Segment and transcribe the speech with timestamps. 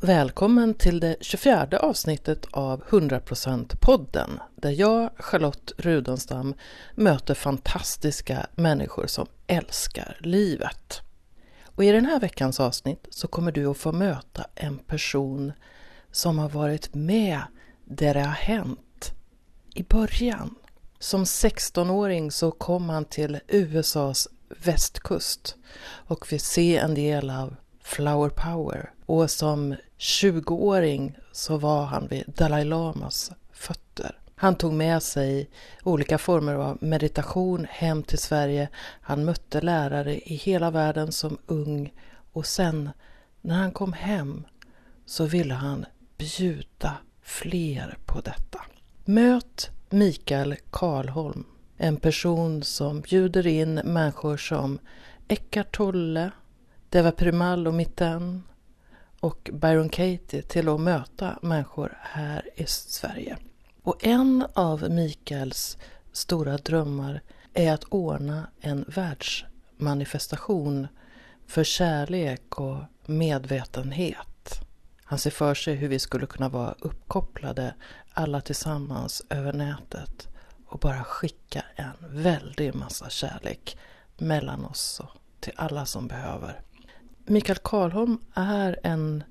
[0.00, 6.54] Välkommen till det 24 avsnittet av 100% podden där jag, Charlotte Rudenstam,
[6.94, 11.00] möter fantastiska människor som älskar livet.
[11.64, 15.52] Och i den här veckans avsnitt så kommer du att få möta en person
[16.12, 17.42] som har varit med
[17.84, 19.12] där det har hänt
[19.74, 20.54] i början.
[20.98, 24.28] Som 16-åring så kom han till USAs
[24.64, 27.56] västkust och fick se en del av
[27.88, 28.90] Flower Power.
[29.06, 34.18] Och som 20-åring så var han vid Dalai Lamas fötter.
[34.34, 35.50] Han tog med sig
[35.84, 38.68] olika former av meditation hem till Sverige.
[39.00, 41.92] Han mötte lärare i hela världen som ung
[42.32, 42.90] och sen
[43.40, 44.44] när han kom hem
[45.06, 45.86] så ville han
[46.18, 48.60] bjuda fler på detta.
[49.04, 51.44] Möt Mikael Karlholm,
[51.76, 54.78] en person som bjuder in människor som
[55.28, 56.30] Eckart Tolle,
[56.90, 58.42] Deva Primal och Mitten
[59.20, 63.36] och Byron Katie till att möta människor här i Sverige.
[63.82, 65.78] Och en av Mikaels
[66.12, 67.22] stora drömmar
[67.54, 70.88] är att ordna en världsmanifestation
[71.46, 74.60] för kärlek och medvetenhet.
[75.04, 77.74] Han ser för sig hur vi skulle kunna vara uppkopplade
[78.12, 80.28] alla tillsammans över nätet
[80.66, 83.78] och bara skicka en väldig massa kärlek
[84.16, 86.60] mellan oss och till alla som behöver.
[87.30, 89.24] Mikael Karlholm är en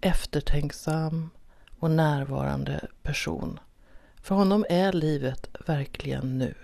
[0.00, 1.30] eftertänksam
[1.78, 3.60] och närvarande person.
[4.22, 6.54] För honom är livet verkligen nu.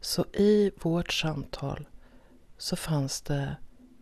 [0.00, 1.88] Så i vårt samtal
[2.58, 3.56] så fanns det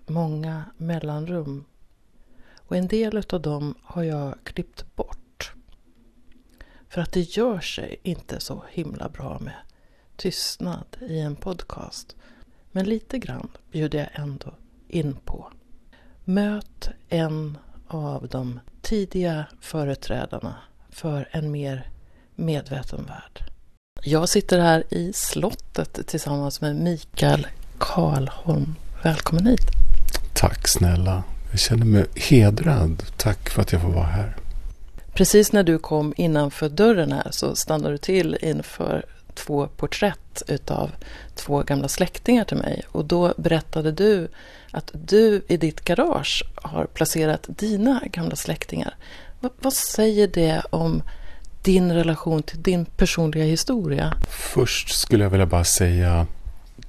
[0.07, 1.65] många mellanrum.
[2.57, 5.53] Och en del av dem har jag klippt bort.
[6.89, 9.57] För att det gör sig inte så himla bra med
[10.17, 12.17] tystnad i en podcast.
[12.73, 14.55] Men lite grann bjuder jag ändå
[14.89, 15.53] in på.
[16.25, 20.55] Möt en av de tidiga företrädarna
[20.91, 21.91] för en mer
[22.35, 23.45] medveten värld.
[24.03, 27.47] Jag sitter här i slottet tillsammans med Mikael
[27.79, 28.75] Karlholm.
[29.03, 29.61] Välkommen hit.
[30.35, 31.23] Tack snälla.
[31.51, 33.03] Jag känner mig hedrad.
[33.17, 34.37] Tack för att jag får vara här.
[35.13, 40.91] Precis när du kom innanför dörren här så stannade du till inför två porträtt utav
[41.35, 42.83] två gamla släktingar till mig.
[42.89, 44.29] Och då berättade du
[44.71, 48.95] att du i ditt garage har placerat dina gamla släktingar.
[49.41, 51.03] vad, vad säger det om
[51.63, 54.15] din relation till din personliga historia?
[54.29, 56.27] Först skulle jag vilja bara säga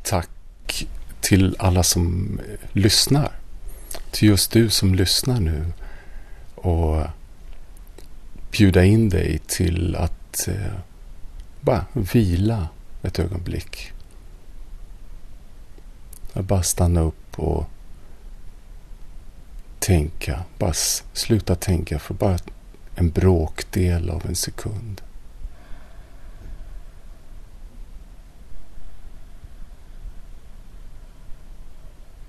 [0.03, 0.87] tack
[1.21, 2.39] till alla som
[2.71, 3.31] lyssnar.
[4.11, 5.66] Till just du som lyssnar nu.
[6.55, 7.03] Och
[8.51, 10.73] bjuda in dig till att eh,
[11.61, 12.67] bara vila
[13.01, 13.91] ett ögonblick.
[16.33, 17.65] Att bara stanna upp och
[19.79, 20.43] tänka.
[20.57, 20.73] Bara
[21.13, 22.37] sluta tänka för bara
[22.95, 25.01] en bråkdel av en sekund.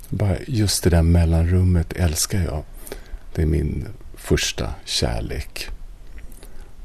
[0.08, 2.62] Bara just det där mellanrummet älskar jag.
[3.34, 5.69] Det är min första kärlek.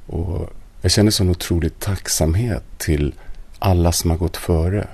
[0.06, 0.50] Och
[0.81, 3.13] jag känner sån otrolig tacksamhet till
[3.60, 4.88] alla som har gått före.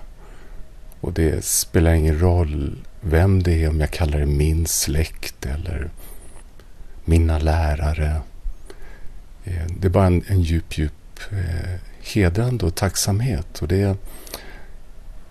[1.01, 5.89] Och det spelar ingen roll vem det är, om jag kallar det min släkt eller
[7.05, 8.21] mina lärare.
[9.43, 13.61] Eh, det är bara en, en djup, djup eh, hedrande och tacksamhet.
[13.61, 13.97] Och det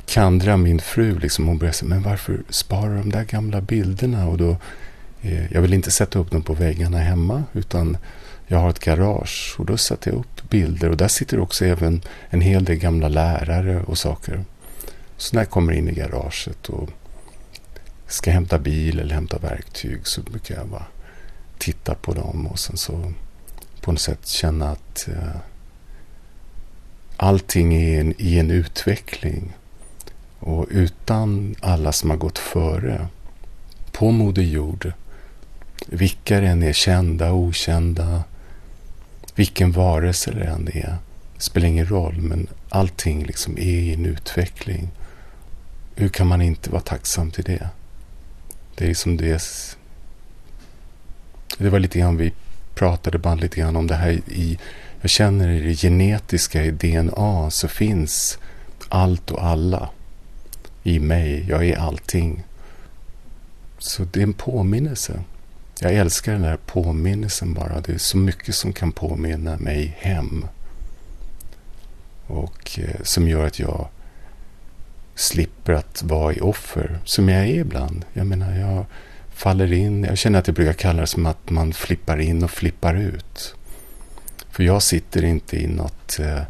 [0.07, 4.29] Kandra, min fru, liksom, hon börjar säga, men varför sparar de där gamla bilderna?
[4.29, 4.57] Och då,
[5.23, 7.97] eh, jag vill inte sätta upp dem på väggarna hemma, utan
[8.53, 12.03] jag har ett garage och då sätter jag upp bilder och där sitter också även
[12.31, 14.45] en hel del gamla lärare och saker.
[15.17, 16.91] Så när jag kommer in i garaget och
[18.07, 20.87] ska hämta bil eller hämta verktyg så brukar jag bara
[21.59, 23.13] titta på dem och sen så
[23.81, 25.41] på något sätt känna att eh,
[27.17, 29.57] allting är en, i en utveckling.
[30.39, 33.07] Och utan alla som har gått före
[33.93, 34.93] på Moder Jord,
[35.87, 38.25] vilka det än är, kända, okända,
[39.35, 40.97] vilken varelse det än är,
[41.37, 44.89] det spelar ingen roll, men allting liksom är i en utveckling.
[45.95, 47.69] Hur kan man inte vara tacksam till det?
[48.75, 49.43] Det är som det...
[51.59, 52.33] Det var lite grann vi
[52.75, 54.59] pratade bara lite grann om det här i...
[55.01, 58.39] Jag känner i det genetiska, i DNA, så finns
[58.89, 59.91] allt och alla
[60.83, 61.47] i mig.
[61.49, 62.43] Jag är allting.
[63.79, 65.21] Så det är en påminnelse.
[65.83, 67.81] Jag älskar den här påminnelsen bara.
[67.81, 70.47] Det är så mycket som kan påminna mig hem.
[72.27, 73.89] Och eh, som gör att jag
[75.15, 78.05] slipper att vara i offer, som jag är ibland.
[78.13, 78.85] Jag menar, jag
[79.31, 80.05] faller in.
[80.05, 83.55] Jag känner att jag brukar kalla det som att man flippar in och flippar ut.
[84.51, 86.43] För jag sitter inte i något eh,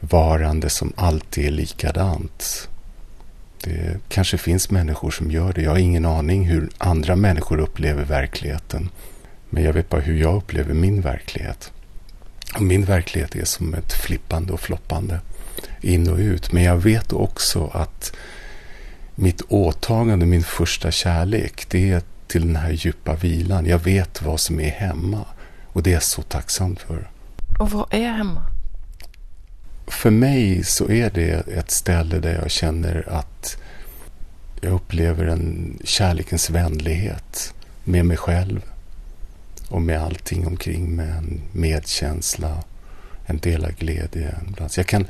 [0.00, 2.68] varande som alltid är likadant.
[3.64, 5.62] Det kanske finns människor som gör det.
[5.62, 8.90] Jag har ingen aning hur andra människor upplever verkligheten.
[9.50, 11.72] Men jag vet bara hur jag upplever min verklighet.
[12.54, 15.20] Och min verklighet är som ett flippande och floppande.
[15.80, 16.52] In och ut.
[16.52, 18.12] Men jag vet också att
[19.14, 23.66] mitt åtagande, min första kärlek, det är till den här djupa vilan.
[23.66, 25.24] Jag vet vad som är hemma.
[25.66, 27.10] Och det är jag så tacksam för.
[27.58, 28.49] Och vad är hemma?
[29.90, 33.56] För mig så är det ett ställe där jag känner att
[34.60, 37.54] jag upplever en kärlekens vänlighet
[37.84, 38.62] med mig själv
[39.68, 41.08] och med allting omkring mig.
[41.08, 42.64] En medkänsla,
[43.26, 44.34] en delad glädje.
[44.76, 45.06] Jag kan,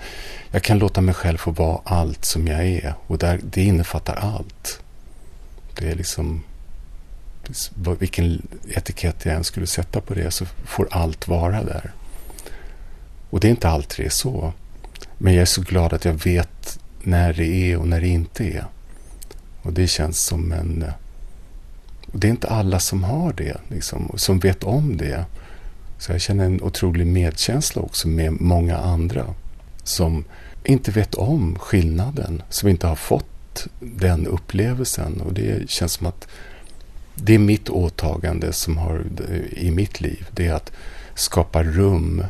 [0.50, 4.14] jag kan låta mig själv få vara allt som jag är och där, det innefattar
[4.14, 4.80] allt.
[5.74, 6.42] Det är liksom
[7.98, 11.92] vilken etikett jag än skulle sätta på det så får allt vara där.
[13.30, 14.52] Och det är inte alltid det är så.
[15.22, 18.44] Men jag är så glad att jag vet när det är och när det inte
[18.44, 18.64] är.
[19.62, 20.84] Och det känns som en...
[22.12, 25.24] Och det är inte alla som har det, liksom, som vet om det.
[25.98, 29.34] Så jag känner en otrolig medkänsla också med många andra
[29.82, 30.24] som
[30.64, 35.20] inte vet om skillnaden, som inte har fått den upplevelsen.
[35.20, 36.28] Och det känns som att
[37.14, 40.26] det är mitt åtagande som har eh, i mitt liv.
[40.34, 40.72] Det är att
[41.14, 42.24] skapa rum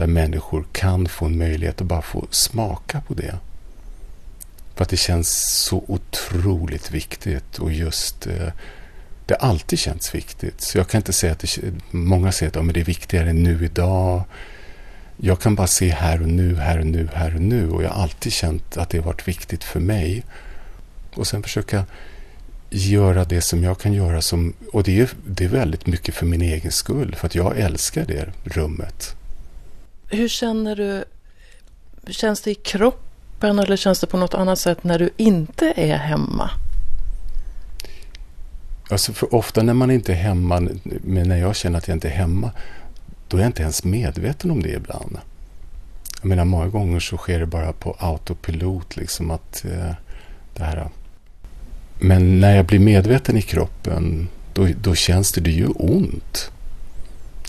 [0.00, 3.38] där människor kan få en möjlighet att bara få smaka på det.
[4.74, 5.28] För att det känns
[5.64, 8.48] så otroligt viktigt och just eh,
[9.26, 10.60] det har alltid känts viktigt.
[10.60, 13.32] Så jag kan inte säga att det, många säger att ja, men det är viktigare
[13.32, 14.22] nu idag.
[15.16, 17.70] Jag kan bara se här och nu, här och nu, här och nu.
[17.70, 20.24] Och jag har alltid känt att det har varit viktigt för mig.
[21.14, 21.84] Och sen försöka
[22.70, 24.22] göra det som jag kan göra.
[24.22, 27.14] Som, och det är, det är väldigt mycket för min egen skull.
[27.14, 29.16] För att jag älskar det rummet.
[30.10, 31.04] Hur känner du?
[32.06, 35.96] Känns det i kroppen eller känns det på något annat sätt när du inte är
[35.96, 36.50] hemma?
[38.90, 42.08] Alltså för ofta när man inte är hemma, men när jag känner att jag inte
[42.08, 42.50] är hemma,
[43.28, 45.18] då är jag inte ens medveten om det ibland.
[46.20, 49.94] Jag menar många gånger så sker det bara på autopilot liksom att eh,
[50.54, 50.88] det här.
[51.98, 56.50] Men när jag blir medveten i kroppen, då, då känns det, det gör ont.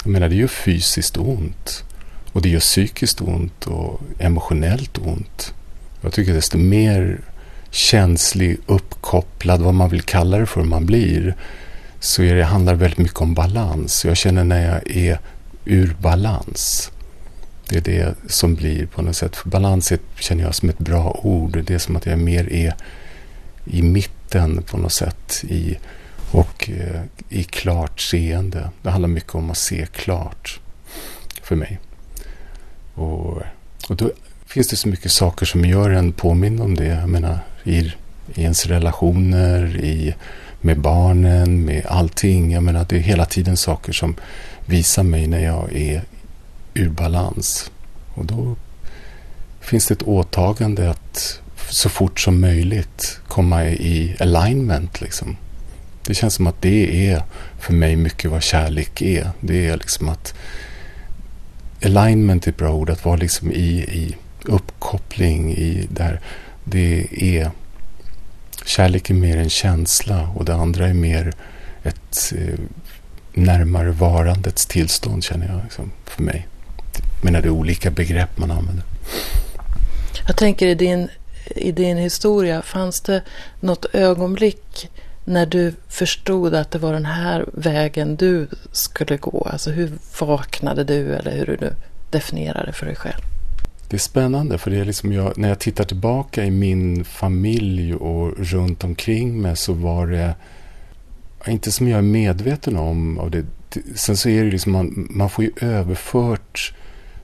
[0.04, 1.84] Jag menar det gör fysiskt ont.
[2.32, 5.54] Och det gör psykiskt ont och emotionellt ont.
[6.02, 7.20] Jag tycker desto mer
[7.72, 11.36] känslig, uppkopplad, vad man vill kalla det för man blir,
[12.00, 14.06] så är det, handlar det väldigt mycket om balans.
[14.06, 15.20] Jag känner när jag är
[15.66, 16.92] ur balans.
[17.70, 19.36] Det är det som blir på något sätt.
[19.36, 21.64] För balans är, känner jag som ett bra ord.
[21.64, 22.74] Det är som att jag mer är
[23.66, 25.44] i mitten på något sätt.
[25.48, 25.78] I,
[26.32, 28.70] och eh, i klart seende.
[28.82, 30.60] Det handlar mycket om att se klart
[31.44, 31.80] för mig.
[32.96, 33.42] Och,
[33.90, 34.12] och då
[34.46, 36.86] finns det så mycket saker som gör en påminn om det.
[36.86, 37.80] Jag menar, i,
[38.36, 40.16] i ens relationer, i,
[40.62, 42.52] med barnen, med allting.
[42.52, 44.16] Jag menar, det är hela tiden saker som
[44.66, 46.02] visar mig när jag är
[46.74, 47.72] ur balans.
[48.14, 48.56] Och då
[49.60, 55.02] finns det ett åtagande att så fort som möjligt komma i alignment.
[55.02, 55.38] Liksom.
[56.06, 57.24] Det känns som att det är
[57.60, 59.32] för mig mycket vad kärlek är.
[59.40, 60.34] Det är liksom att
[61.86, 66.20] alignment är ett bra ord, att vara liksom i, i uppkoppling i där
[66.64, 67.52] det är
[68.66, 71.34] kärlek är mer en känsla och det andra är mer
[71.84, 72.60] ett eh,
[73.34, 76.48] närmare varandets tillstånd känner jag liksom, för mig.
[77.22, 78.84] Men det är olika begrepp man använder.
[80.28, 81.10] Jag tänker i din,
[81.56, 83.24] i din historia, fanns det
[83.60, 84.90] något ögonblick
[85.32, 89.48] när du förstod att det var den här vägen du skulle gå?
[89.52, 91.74] Alltså hur vaknade du eller hur du
[92.10, 93.22] definierade det för dig själv?
[93.90, 97.94] Det är spännande för det är liksom jag, när jag tittar tillbaka i min familj
[97.96, 100.36] och runt omkring mig så var det
[101.48, 103.18] inte som jag är medveten om.
[103.18, 103.46] Av det.
[103.96, 106.74] Sen så är det liksom man, man får ju överfört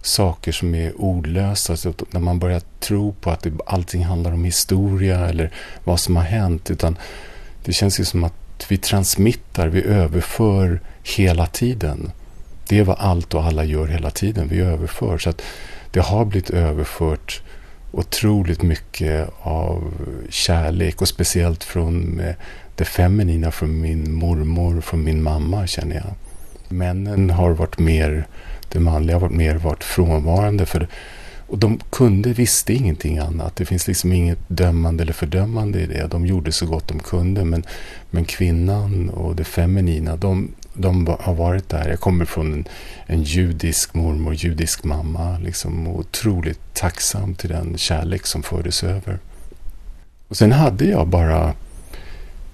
[0.02, 1.78] saker som är ordlösa.
[1.78, 5.52] Så när man börjar tro på att det, allting handlar om historia eller
[5.84, 6.72] vad som har hänt.
[6.72, 6.98] Utan
[7.68, 12.12] det känns ju som att vi transmittar, vi överför hela tiden.
[12.68, 14.48] Det är vad allt och alla gör hela tiden.
[14.48, 15.18] Vi överför.
[15.18, 15.42] Så att
[15.92, 17.42] det har blivit överfört
[17.92, 19.94] otroligt mycket av
[20.30, 22.36] kärlek och speciellt från eh,
[22.76, 26.14] det feminina från min mormor, från min mamma känner jag.
[26.68, 28.28] Männen har varit mer,
[28.70, 30.88] det manliga har varit mer varit frånvarande för
[31.48, 33.56] och de kunde, visste ingenting annat.
[33.56, 36.08] Det finns liksom inget dömande eller fördömande i det.
[36.08, 37.46] De gjorde så gott de kunde.
[37.46, 37.64] Men,
[38.10, 41.90] men kvinnan och det feminina, de, de har varit där.
[41.90, 42.68] Jag kommer från en,
[43.06, 45.38] en judisk mormor, judisk mamma.
[45.38, 49.20] Liksom, och otroligt tacksam till den kärlek som fördes över.
[50.28, 51.54] Och sen hade jag bara...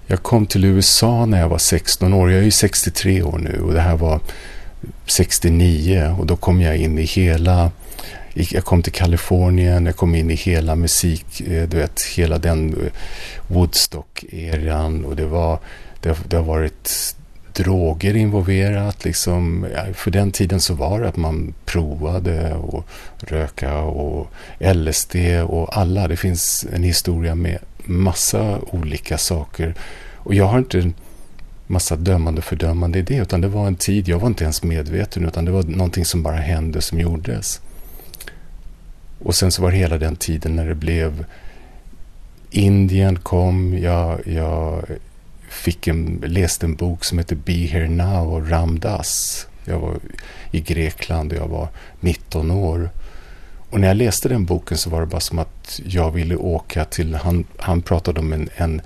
[0.06, 2.30] Jag kom till USA när jag var 16 år.
[2.30, 4.20] Jag är ju 63 år nu och det här var
[5.06, 7.70] 69 och då kom jag in i hela
[8.34, 12.68] jag kom till Kalifornien, jag kom in i hela musik, eh, du vet, hela den
[12.70, 12.92] eh,
[13.48, 15.58] Woodstock-eran och det var,
[16.00, 17.16] det, det, har varit
[17.52, 19.66] droger involverat liksom.
[19.94, 22.86] För den tiden så var det att man provade och
[23.18, 26.08] röka och LSD och alla.
[26.08, 29.74] Det finns en historia med massa olika saker.
[30.16, 30.94] Och jag har inte en
[31.66, 34.62] massa dömande och fördömande i det, utan det var en tid, jag var inte ens
[34.62, 37.60] medveten, utan det var någonting som bara hände, som gjordes.
[39.24, 41.24] Och sen så var det hela den tiden när det blev
[42.50, 44.84] Indien kom, jag, jag
[45.48, 49.46] fick en, läste en bok som heter Be Here Now och Ramdas.
[49.64, 49.96] Jag var
[50.50, 51.68] i Grekland och jag var
[52.00, 52.90] 19 år.
[53.70, 56.84] Och när jag läste den boken så var det bara som att jag ville åka
[56.84, 58.80] till, han, han pratade om en, en,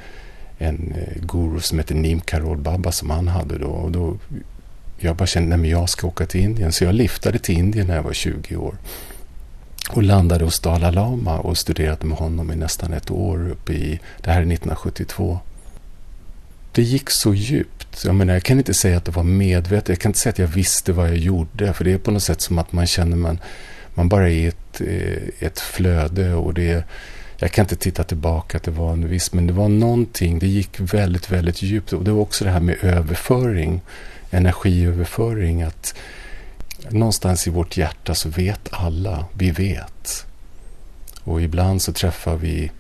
[0.59, 3.69] en eh, guru som heter Nim Karol Baba som han hade då.
[3.69, 4.17] Och då
[4.99, 6.73] jag bara kände att jag ska åka till Indien.
[6.73, 8.75] Så jag liftade till Indien när jag var 20 år.
[9.91, 14.01] Och landade hos Dalai Lama och studerade med honom i nästan ett år uppe i,
[14.21, 15.39] det här är 1972.
[16.73, 18.05] Det gick så djupt.
[18.05, 19.89] Jag menar, jag kan inte säga att det var medvetet.
[19.89, 21.73] Jag kan inte säga att jag visste vad jag gjorde.
[21.73, 23.39] För det är på något sätt som att man känner man,
[23.95, 26.85] man bara är i ett, eh, ett flöde och det
[27.41, 30.47] jag kan inte titta tillbaka att det var en viss, men det var någonting, det
[30.47, 31.93] gick väldigt, väldigt djupt.
[31.93, 33.81] Och det var också det här med överföring,
[34.31, 35.95] energiöverföring, att
[36.91, 40.27] någonstans i vårt hjärta så vet alla, vi vet.
[41.25, 42.71] Och ibland så träffar vi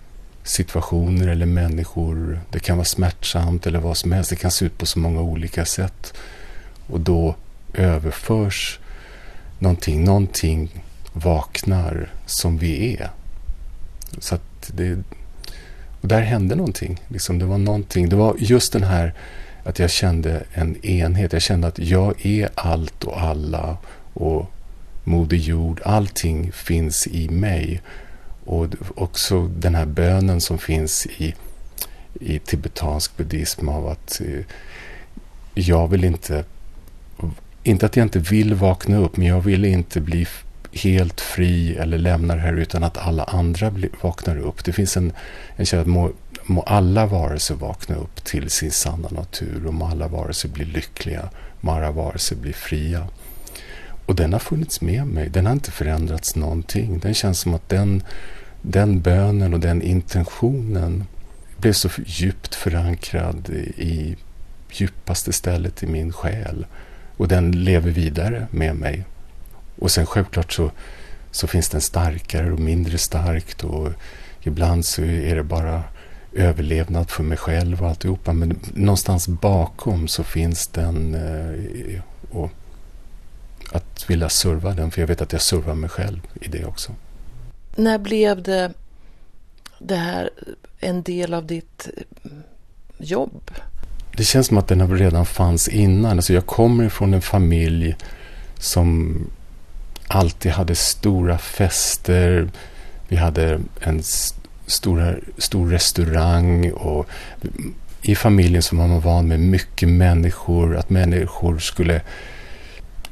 [0.43, 2.40] situationer eller människor.
[2.50, 4.31] Det kan vara smärtsamt eller vad som helst.
[4.31, 6.14] Det kan se ut på så många olika sätt.
[6.87, 7.37] Och då
[7.75, 8.78] överförs
[9.59, 10.05] någonting.
[10.05, 13.11] Någonting vaknar som vi är.
[14.19, 14.99] Så att det...
[16.00, 17.02] Och där hände någonting.
[17.09, 18.09] Liksom det var någonting.
[18.09, 19.14] Det var just den här
[19.69, 21.33] att jag kände en enhet.
[21.33, 23.77] Jag kände att jag är allt och alla
[24.15, 24.51] och
[25.05, 25.81] Moder Jord.
[25.85, 27.83] Allting finns i mig.
[28.45, 31.35] Och också den här bönen som finns i,
[32.21, 34.45] i tibetansk buddhism av att eh,
[35.55, 36.45] jag vill inte,
[37.63, 40.27] inte att jag inte vill vakna upp, men jag vill inte bli
[40.73, 44.65] helt fri eller lämna det här utan att alla andra vaknar upp.
[44.65, 45.13] Det finns en,
[45.57, 45.87] en känsla att
[46.49, 51.28] må, alla varelser vakna upp till sin sanna natur och må alla varelser bli lyckliga,
[51.61, 53.09] må alla varelser bli fria.
[54.07, 55.28] Och den har funnits med mig.
[55.28, 56.99] Den har inte förändrats någonting.
[56.99, 58.02] Den känns som att den,
[58.62, 61.05] den bönen och den intentionen
[61.57, 64.17] blev så djupt förankrad i
[64.73, 66.67] djupaste stället i min själ.
[67.17, 69.05] Och den lever vidare med mig.
[69.78, 70.71] Och sen självklart så,
[71.31, 73.64] så finns den starkare och mindre starkt.
[73.64, 73.93] Och
[74.43, 75.83] ibland så är det bara
[76.33, 78.33] överlevnad för mig själv och alltihopa.
[78.33, 81.15] Men någonstans bakom så finns den.
[81.15, 82.51] Eh, och
[83.73, 86.93] att vilja serva den, för jag vet att jag servar mig själv i det också.
[87.77, 88.73] När blev det,
[89.79, 90.31] det här
[90.79, 91.89] en del av ditt
[92.99, 93.51] jobb?
[94.17, 96.17] Det känns som att den redan fanns innan.
[96.17, 97.97] Alltså jag kommer ifrån en familj
[98.59, 99.17] som
[100.07, 102.51] alltid hade stora fester.
[103.09, 104.03] Vi hade en
[104.69, 107.09] stor, stor restaurang och
[108.03, 112.01] i familjen så var man van med mycket människor, att människor skulle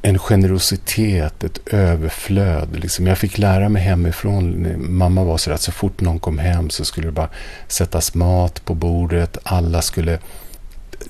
[0.03, 2.69] en generositet, ett överflöd.
[2.81, 4.75] Liksom jag fick lära mig hemifrån.
[4.79, 7.29] Mamma var så att så fort någon kom hem så skulle det bara
[7.69, 9.39] sättas mat på bordet.
[9.43, 10.19] Alla skulle...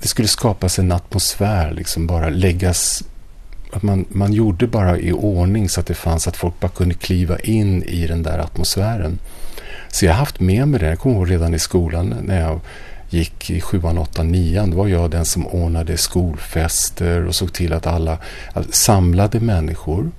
[0.01, 3.03] Det skulle skapas en atmosfär, liksom bara läggas...
[3.73, 6.95] Att man, man gjorde bara i ordning så att det fanns att folk bara kunde
[6.95, 9.19] kliva in i den där atmosfären.
[9.97, 10.89] Så jag har haft med mig det.
[10.89, 12.59] Jag kommer ihåg redan i skolan när jag
[13.09, 17.73] gick i sjuan, åttan, nian, då var jag den som ordnade skolfester och såg till
[17.73, 18.17] att alla
[18.69, 20.11] samlade människor.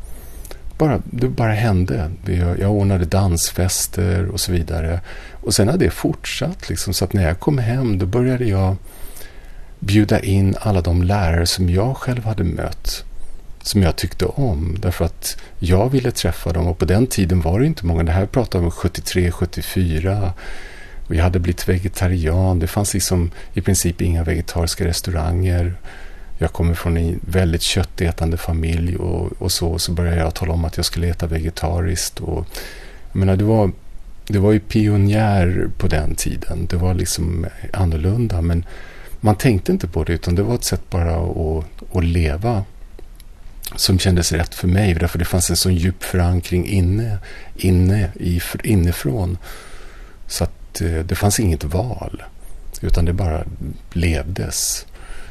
[0.78, 2.11] Bara, det bara hände.
[2.58, 5.00] Jag ordnade dansfester och så vidare.
[5.32, 6.68] Och sen har det fortsatt.
[6.68, 8.76] Liksom, så att när jag kom hem då började jag
[9.78, 13.04] bjuda in alla de lärare som jag själv hade mött.
[13.68, 14.76] Som jag tyckte om.
[14.80, 16.66] Därför att jag ville träffa dem.
[16.66, 18.02] Och på den tiden var det inte många.
[18.02, 20.32] Det här pratar om 73, 74.
[21.08, 22.58] Och jag hade blivit vegetarian.
[22.58, 25.75] Det fanns liksom i princip inga vegetariska restauranger.
[26.38, 29.68] jag kommer från en väldigt köttätande familj och, och så.
[29.68, 32.20] Och så började jag tala om att jag skulle äta vegetariskt.
[32.20, 32.46] Och,
[33.12, 33.70] jag menar, det var,
[34.26, 36.66] det var ju pionjär på den tiden.
[36.70, 38.42] Det var liksom annorlunda.
[38.42, 38.64] Men
[39.20, 42.64] man tänkte inte på det utan det var ett sätt bara att, att leva
[43.76, 44.94] som kändes rätt för mig.
[44.94, 47.18] Därför det fanns en sån djup förankring inne,
[47.56, 49.38] inne i, inifrån.
[50.26, 52.22] Så att eh, det fanns inget val.
[52.80, 53.44] Utan det bara
[53.92, 54.87] levdes.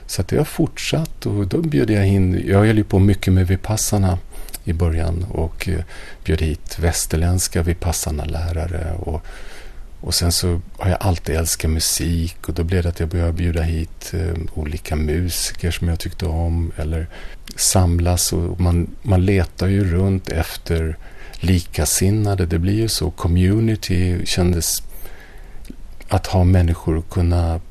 [0.07, 3.33] Så att det har fortsatt och då bjöd jag in, jag höll ju på mycket
[3.33, 4.17] med Vipassana
[4.63, 5.83] i början och eh,
[6.23, 9.25] bjöd hit västerländska Vipassana-lärare och,
[10.01, 13.33] och sen så har jag alltid älskat musik och då blev det att jag började
[13.33, 17.07] bjuda hit eh, olika musiker som jag tyckte om eller
[17.55, 20.97] samlas och man, man letar ju runt efter
[21.39, 22.45] likasinnade.
[22.45, 23.11] Det blir ju så.
[23.11, 24.83] Community kändes
[26.07, 27.61] att ha människor att kunna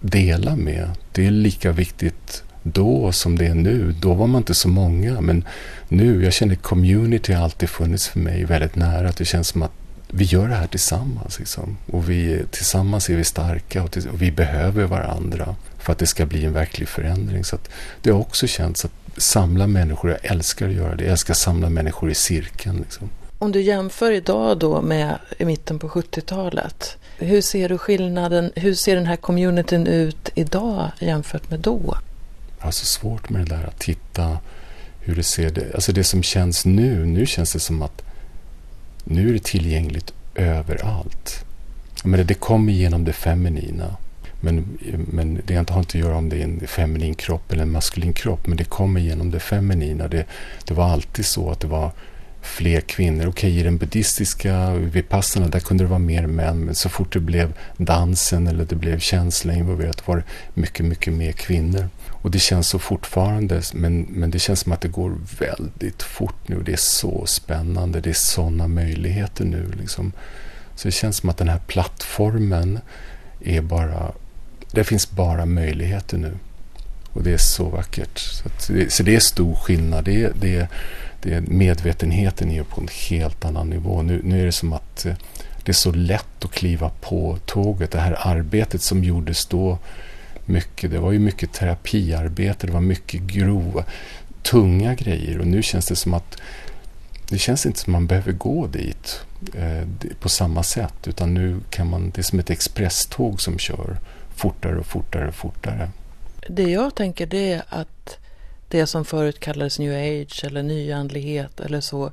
[0.00, 0.90] dela med.
[1.12, 3.94] Det är lika viktigt då som det är nu.
[4.00, 5.44] Då var man inte så många, men
[5.88, 9.08] nu, jag känner community har alltid funnits för mig väldigt nära.
[9.08, 9.72] Att det känns som att
[10.16, 11.38] vi gör det här tillsammans.
[11.38, 11.76] Liksom.
[11.92, 16.06] Och vi, tillsammans är vi starka och, till, och, vi behöver varandra för att det
[16.06, 17.44] ska bli en verklig förändring.
[17.44, 17.58] Så
[18.02, 21.04] det har också känts att samla människor, jag älskar att göra det.
[21.04, 22.76] Jag älskar att samla människor i cirkeln.
[22.76, 23.10] Liksom.
[23.38, 26.96] Om du jämför idag då med i mitten på 70-talet.
[27.18, 28.52] Hur ser du skillnaden?
[28.56, 31.96] Hur ser den här communityn ut idag jämfört med då?
[32.58, 34.38] Jag har så svårt med det där att titta
[35.00, 35.74] hur det ser det.
[35.74, 38.05] Alltså det som känns nu, nu känns det som att
[39.08, 41.44] nu är det tillgängligt överallt.
[42.04, 43.96] Men det kommer genom det feminina.
[44.40, 44.78] Men,
[45.12, 48.12] men det har inte att göra om det är en feminin kropp eller en maskulin
[48.12, 48.46] kropp.
[48.46, 50.08] Men det kommer genom det feminina.
[50.08, 50.26] Det,
[50.64, 51.90] det var alltid så att det var
[52.46, 53.26] fler kvinnor.
[53.26, 56.64] Okej, okay, i den buddhistiska vipassarna där kunde det vara mer män.
[56.64, 60.24] Men så fort det blev dansen eller det blev känsla involverat var det
[60.54, 61.88] mycket, mycket mer kvinnor.
[62.08, 66.48] Och det känns så fortfarande, men, men det känns som att det går väldigt fort
[66.48, 66.62] nu.
[66.62, 68.00] Det är så spännande.
[68.00, 69.72] Det är sådana möjligheter nu.
[69.80, 70.12] Liksom.
[70.74, 72.80] Så det känns som att den här plattformen
[73.40, 74.12] är bara...
[74.72, 76.32] Det finns bara möjligheter nu.
[77.16, 78.18] Och det är så vackert.
[78.18, 80.04] Så, det, så det är stor skillnad.
[80.04, 80.68] Det, det,
[81.26, 84.02] det, medvetenheten är på en helt annan nivå.
[84.02, 85.14] Nu, nu är det som att eh,
[85.64, 87.90] det är så lätt att kliva på tåget.
[87.90, 89.78] Det här arbetet som gjordes då
[90.44, 90.90] mycket.
[90.90, 92.66] Det var ju mycket terapiarbete.
[92.66, 93.84] Det var mycket grova,
[94.42, 95.38] tunga grejer.
[95.38, 96.36] Och nu känns det som att
[97.28, 99.20] det känns inte som att man behöver gå dit
[99.54, 99.88] eh,
[100.20, 101.08] på samma sätt.
[101.08, 103.96] Utan nu kan man, det är som ett expresståg som kör
[104.36, 105.90] fortare och fortare och fortare.
[106.48, 108.18] Det jag tänker det är att
[108.68, 112.12] det som förut kallades new age eller nyandlighet eller så.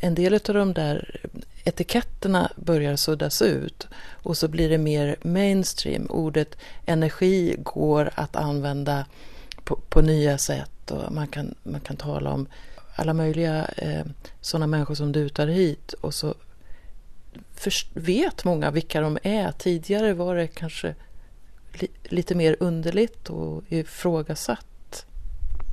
[0.00, 1.20] En del av de där
[1.64, 6.06] etiketterna börjar suddas ut och så blir det mer mainstream.
[6.10, 9.06] Ordet energi går att använda
[9.64, 12.46] på, på nya sätt och man kan, man kan tala om
[12.94, 14.04] alla möjliga eh,
[14.40, 16.34] sådana människor som du tar hit och så
[17.54, 19.52] för, vet många vilka de är.
[19.52, 20.94] Tidigare var det kanske
[21.72, 24.66] li, lite mer underligt och ifrågasatt.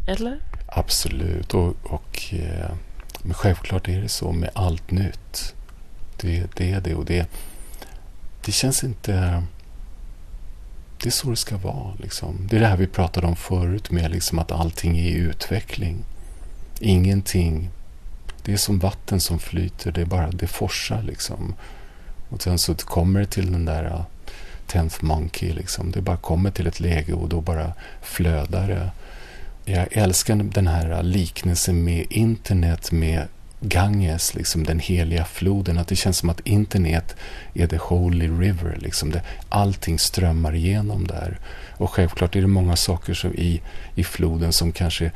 [0.09, 0.39] Eller?
[0.67, 2.71] Absolut, och, och eh,
[3.21, 5.55] men självklart är det så med allt nytt.
[6.21, 7.29] Det, det är det och det,
[8.45, 9.43] det känns inte...
[11.01, 11.93] Det är så det ska vara.
[11.99, 12.47] Liksom.
[12.49, 16.03] Det är det här vi pratade om förut med liksom att allting är i utveckling.
[16.79, 17.69] Ingenting...
[18.43, 19.91] Det är som vatten som flyter.
[19.91, 21.55] Det är bara det forsar liksom.
[22.29, 24.01] Och sen så kommer det till den där uh,
[24.67, 25.53] tenth monkey.
[25.53, 25.91] Liksom.
[25.91, 28.91] Det bara kommer till ett läge och då bara flödar det.
[29.71, 33.27] Jag älskar den här liknelsen med internet med
[33.61, 35.77] Ganges, liksom den heliga floden.
[35.77, 37.15] Att det känns som att internet
[37.53, 38.77] är the holy river.
[38.81, 41.39] Liksom det, allting strömmar igenom där.
[41.77, 43.61] Och självklart är det många saker som i,
[43.95, 45.11] i floden som kanske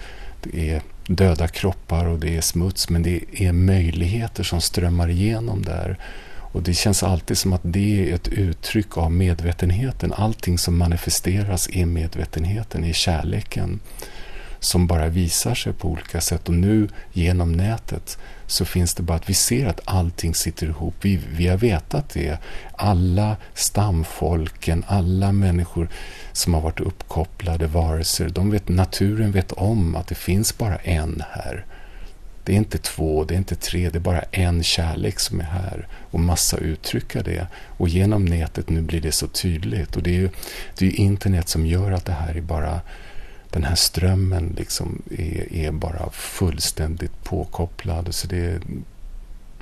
[0.54, 2.90] är döda kroppar och det är smuts.
[2.90, 5.98] Men det är möjligheter som strömmar igenom där.
[6.36, 10.14] Och det känns alltid som att det är ett uttryck av medvetenheten.
[10.14, 13.80] Allting som manifesteras är medvetenheten, är kärleken
[14.64, 16.48] som bara visar sig på olika sätt.
[16.50, 20.96] Och nu genom nätet så finns det bara att vi ser att allting sitter ihop.
[21.02, 22.38] Vi, vi har vetat det.
[22.72, 25.90] Alla stamfolken, alla människor
[26.32, 31.24] som har varit uppkopplade varelser, de vet, naturen vet om att det finns bara en
[31.30, 31.66] här.
[32.44, 35.44] Det är inte två, det är inte tre, det är bara en kärlek som är
[35.44, 35.88] här.
[36.12, 37.48] Och massa uttrycka det.
[37.78, 39.96] Och genom nätet nu blir det så tydligt.
[39.96, 40.30] Och det är ju
[40.78, 42.82] det är internet som gör att det här är bara
[43.54, 48.16] den här strömmen liksom är, är bara fullständigt påkopplad.
[48.16, 48.60] Så det,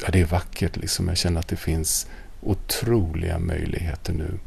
[0.03, 0.77] ja, det är vackert.
[0.77, 1.07] Liksom.
[1.07, 2.07] Jag känner att det finns
[2.41, 4.39] otroliga möjligheter nu.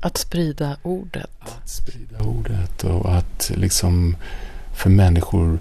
[0.00, 1.30] Att sprida ordet.
[1.40, 4.16] Att sprida ordet och att liksom
[4.74, 5.58] för människor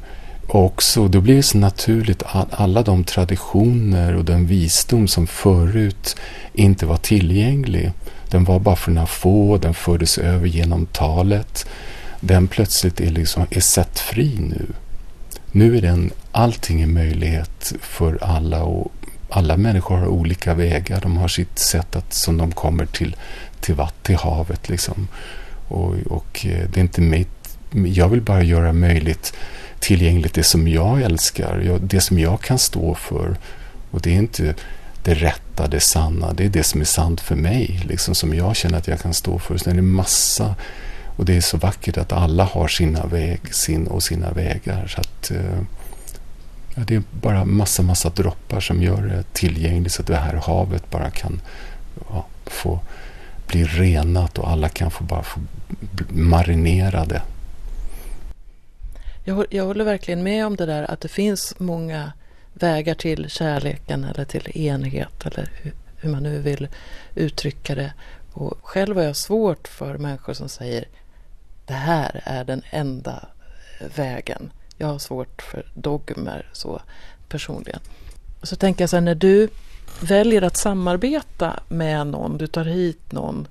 [0.47, 6.15] också, då blir det så naturligt att alla de traditioner och den visdom som förut
[6.53, 7.91] inte var tillgänglig,
[8.29, 11.67] den var bara för några få, den fördes över genom talet,
[12.27, 14.65] den plötsligt är, liksom, är sett fri nu.
[15.51, 18.91] Nu är den, allting är möjlighet för alla och
[19.29, 21.01] alla människor har olika vägar.
[21.01, 23.15] De har sitt sätt att, som de kommer till,
[23.59, 25.07] till vatt, till havet liksom.
[25.67, 29.33] Och, och eh, det är inte mitt, jag vill bara göra möjligt
[29.79, 33.37] tillgängligt det som jag älskar, det som jag kan stå för.
[33.91, 34.55] Och det är inte
[35.03, 38.55] det rätta, det sanna, det är det som är sant för mig, liksom som jag
[38.55, 39.57] känner att jag kan stå för.
[39.57, 40.55] Sen är det massa,
[41.17, 44.87] och det är så vackert att alla har sina väg, sin och sina vägar.
[44.87, 45.61] Så att, eh,
[46.75, 50.33] ja, det är bara massa, massa droppar som gör det tillgängligt så att det här
[50.33, 51.41] havet bara kan
[52.09, 52.79] ja, få
[53.47, 55.39] bli renat och alla kan få bara få
[56.09, 57.21] marinerade
[59.27, 62.11] jag, jag håller verkligen med om det där att det finns många
[62.53, 66.67] vägar till kärleken eller till enhet eller hur, hur man nu vill
[67.15, 67.93] uttrycka det.
[68.33, 70.85] Och själv har jag svårt för människor som säger
[71.67, 73.27] det här är den enda
[73.79, 74.51] eh, vägen.
[74.77, 76.81] Jag har svårt för dogmer så
[77.29, 77.79] personligen.
[78.41, 79.49] Och så tänker jag så här, när du
[80.01, 83.47] väljer att samarbeta med någon, du tar hit någon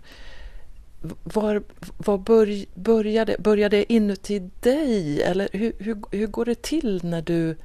[1.23, 1.63] var,
[1.97, 5.23] var bör, börjar, det, börjar det inuti dig?
[5.23, 7.57] Eller hur, hur, hur går det till när du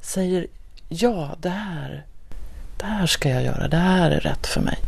[0.00, 0.46] säger
[0.88, 2.06] ja, det här,
[2.76, 4.78] det här ska jag göra, det här är rätt för mig?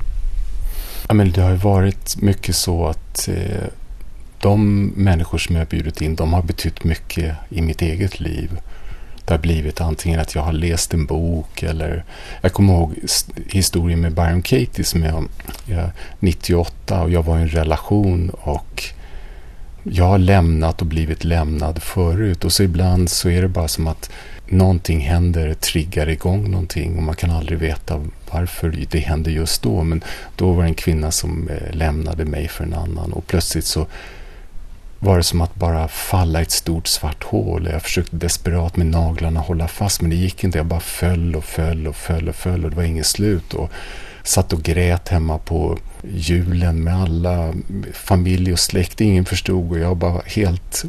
[1.09, 3.67] Ja, men det har varit mycket så att eh,
[4.41, 8.61] de människor som jag bjudit in, de har betytt mycket i mitt eget liv
[9.31, 12.05] det har blivit antingen att jag har läst en bok eller
[12.41, 12.95] jag kommer ihåg
[13.51, 15.29] historien med Byron Katie som jag,
[15.67, 18.85] jag 98 och jag var i en relation och
[19.83, 23.87] jag har lämnat och blivit lämnad förut och så ibland så är det bara som
[23.87, 24.11] att
[24.47, 29.83] någonting händer, triggar igång någonting och man kan aldrig veta varför det händer just då.
[29.83, 30.05] Men
[30.37, 33.87] då var det en kvinna som eh, lämnade mig för en annan och plötsligt så
[35.01, 37.69] var det som att bara falla i ett stort svart hål.
[37.73, 40.59] Jag försökte desperat med naglarna hålla fast men det gick inte.
[40.59, 43.55] Jag bara föll och föll och föll och föll och det var inget slut.
[43.55, 43.71] Och
[44.23, 47.55] satt och grät hemma på julen med alla
[47.93, 49.01] familj och släkt.
[49.01, 50.85] Ingen förstod och jag var helt,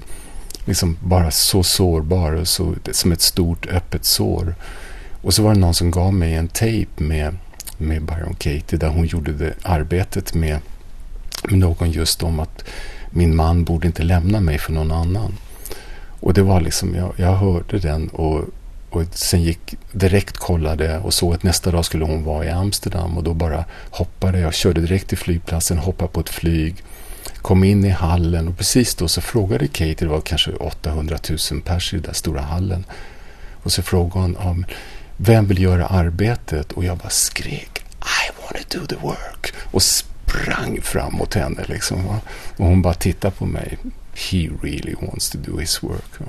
[0.66, 4.56] liksom bara så sårbar och så, som ett stort öppet sår.
[5.22, 7.38] Och så var det någon som gav mig en tejp med,
[7.78, 10.60] med Byron Katie där hon gjorde det arbetet med,
[11.44, 12.64] med någon just om att
[13.12, 15.38] min man borde inte lämna mig för någon annan.
[16.20, 18.44] Och det var liksom, jag, jag hörde den och,
[18.90, 23.18] och sen gick direkt kollade och såg att nästa dag skulle hon vara i Amsterdam
[23.18, 26.84] och då bara hoppade jag, körde direkt till flygplatsen, hoppade på ett flyg,
[27.42, 31.18] kom in i hallen och precis då så frågade Kate, det var kanske 800
[31.52, 32.86] 000 pers i den där stora hallen,
[33.64, 34.66] och så frågade hon om
[35.18, 36.72] vem vill göra arbetet?
[36.72, 39.54] Och jag bara skrek I want to do the work.
[39.72, 39.82] Och
[40.32, 41.66] sprang fram mot henne.
[41.68, 42.20] Liksom, va?
[42.58, 43.78] Och hon bara tittade på mig.
[44.14, 46.20] He really wants to do his work.
[46.20, 46.26] Va?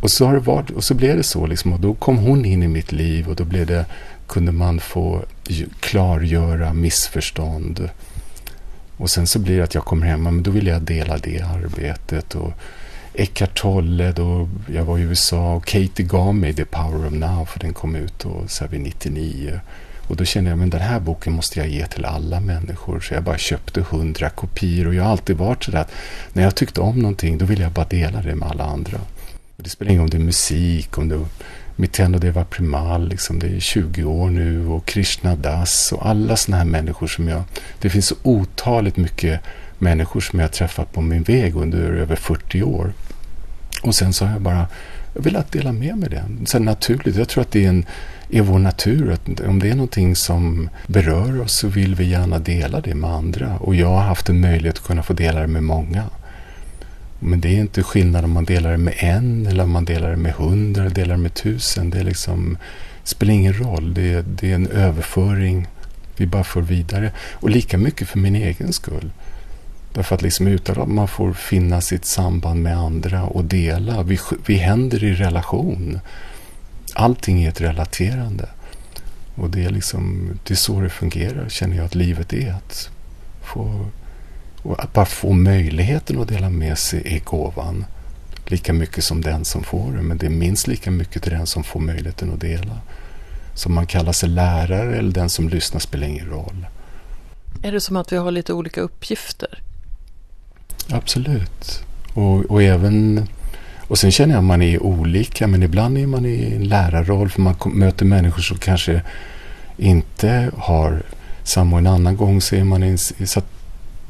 [0.00, 1.46] Och så, har det varit, och så blev det så.
[1.46, 3.86] Liksom, och då kom hon in i mitt liv och då blev det,
[4.26, 5.24] kunde man få
[5.80, 7.88] klargöra missförstånd.
[8.96, 11.40] Och sen så blir det att jag kommer hem, men då vill jag dela det
[11.40, 12.34] arbetet.
[12.34, 12.52] Och
[13.14, 17.44] Eckart Tolle, då jag var i USA och Katie gav mig The Power of Now
[17.44, 19.60] för den kom ut då, så här vid 99.
[20.06, 23.00] Och då kände jag att den här boken måste jag ge till alla människor.
[23.00, 24.86] Så jag bara köpte hundra kopior.
[24.86, 25.92] Och jag har alltid varit sådär att
[26.32, 28.98] när jag tyckte om någonting då ville jag bara dela det med alla andra.
[29.56, 31.26] Och det spelar ingen roll om det är musik, om det är
[31.76, 36.58] Mitendo Deva Primal, liksom, det är 20 år nu och Krishna Das och alla sådana
[36.58, 37.42] här människor som jag...
[37.78, 39.40] Det finns så otaligt mycket
[39.78, 42.92] människor som jag har träffat på min väg under över 40 år.
[43.82, 44.66] Och sen så har jag bara
[45.14, 46.24] jag vill att dela med mig det.
[46.46, 47.84] Sen naturligt, jag tror att det är en
[48.32, 49.10] är vår natur.
[49.10, 53.10] Att om det är någonting som berör oss så vill vi gärna dela det med
[53.10, 53.58] andra.
[53.58, 56.04] Och jag har haft en möjlighet att kunna få dela det med många.
[57.18, 60.10] Men det är inte skillnad om man delar det med en eller om man delar
[60.10, 61.90] det med hundra eller delar det med tusen.
[61.90, 62.58] Det är liksom,
[63.04, 63.94] spelar ingen roll.
[63.94, 65.66] Det är, det är en överföring.
[66.16, 67.12] Vi bara för vidare.
[67.32, 69.10] Och lika mycket för min egen skull.
[69.94, 74.02] Därför att liksom utan att man får finna sitt samband med andra och dela.
[74.02, 76.00] Vi, vi händer i relation
[76.94, 78.48] allting är ett relaterande.
[79.34, 82.52] Och det är liksom, det är så det fungerar, känner jag att livet är.
[82.52, 82.90] Att,
[83.42, 83.86] få,
[84.78, 87.84] att bara få möjligheten att dela med sig är gåvan.
[88.46, 91.46] Lika mycket som den som får det, men det är minst lika mycket till den
[91.46, 92.80] som får möjligheten att dela.
[93.54, 96.66] Så man kallar sig lärare eller den som lyssnar spelar ingen roll.
[97.62, 99.62] Är det som att vi har lite olika uppgifter?
[100.90, 101.84] Absolut.
[102.14, 103.26] Och, och även...
[103.88, 107.30] Och sen känner jag att man är olika, men ibland är man i en lärarroll
[107.30, 109.02] för man möter människor som kanske
[109.76, 111.02] inte har
[111.44, 111.72] samma.
[111.72, 112.98] Och en annan gång så är man i en...
[112.98, 113.42] Så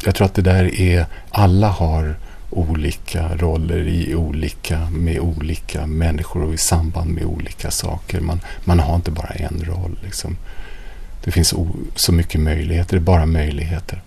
[0.05, 1.07] jag tror att det där är...
[1.31, 2.17] Alla har
[2.51, 8.21] olika roller i olika, med olika människor och i samband med olika saker.
[8.21, 9.99] Man, man har inte bara en roll.
[10.03, 10.37] Liksom.
[11.25, 14.03] Det finns o, så mycket möjligheter, det är bara möjligheter.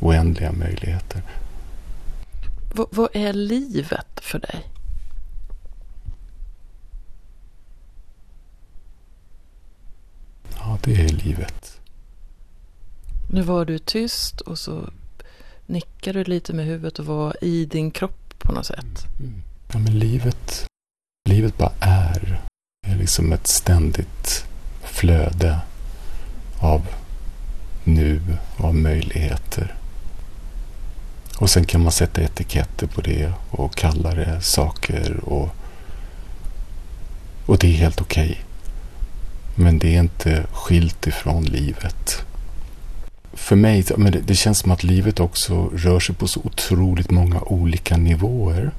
[0.00, 1.22] Oändliga möjligheter.
[2.74, 4.66] V vad är livet för dig?
[10.58, 11.80] Ja, det är livet.
[13.30, 14.90] Nu var du tyst och så
[15.66, 19.06] nickar du lite med huvudet och var i din kropp på något sätt.
[19.20, 19.42] Mm.
[19.72, 20.66] Ja, men livet,
[21.28, 22.40] livet bara är.
[22.82, 24.46] Det är liksom ett ständigt
[24.84, 25.60] flöde
[26.60, 26.86] av
[27.84, 28.20] nu,
[28.56, 29.74] av möjligheter.
[31.38, 35.48] Och sen kan man sätta etiketter på det och kalla det saker och,
[37.46, 38.30] och det är helt okej.
[38.30, 38.36] Okay.
[39.54, 42.24] Men det är inte skilt ifrån livet
[43.32, 47.10] för mig, men det, det, känns som att livet också rör sig på så otroligt
[47.10, 48.70] många olika nivåer.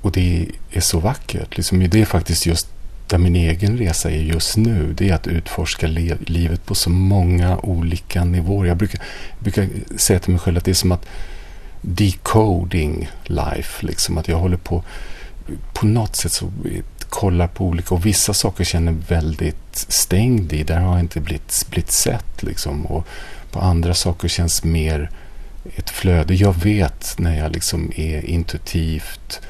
[0.00, 1.56] Och det är så vackert.
[1.56, 2.68] Liksom, det är faktiskt just
[3.06, 4.94] där min egen resa är just nu.
[4.98, 8.66] Det är att utforska le, livet på så många olika nivåer.
[8.66, 9.00] Jag brukar,
[9.38, 11.06] brukar säga till mig själv att det är som att
[11.84, 13.86] decoding life.
[13.86, 14.82] Liksom, att jag håller på
[15.72, 16.50] på något sätt så
[17.08, 20.62] kollar på olika och vissa saker känner väldigt stängd i.
[20.62, 22.86] Där har jag inte blivit, blivit sett liksom.
[22.86, 23.06] Och
[23.50, 25.10] på andra saker känns mer
[25.76, 26.34] ett flöde.
[26.34, 29.40] Jag vet när jag liksom är intuitivt,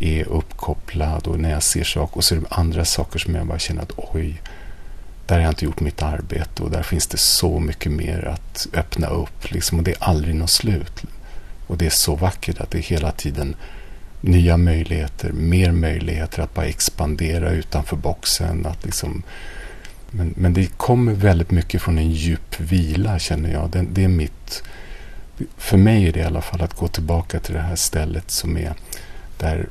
[0.00, 2.16] är uppkopplad och när jag ser saker.
[2.16, 4.42] Och så är det andra saker som jag bara känner att oj,
[5.26, 8.66] där har jag inte gjort mitt arbete och där finns det så mycket mer att
[8.72, 9.50] öppna upp.
[9.50, 11.02] Liksom, och det är aldrig något slut.
[11.66, 13.56] Och det är så vackert att det är hela tiden
[14.20, 18.66] nya möjligheter, mer möjligheter att bara expandera utanför boxen.
[18.66, 19.22] Att liksom
[20.14, 23.70] men, men det kommer väldigt mycket från en djup vila känner jag.
[23.70, 24.62] Det, det, är mitt...
[25.56, 28.56] För mig är det i alla fall att gå tillbaka till det här stället som
[28.56, 28.74] är
[29.38, 29.68] där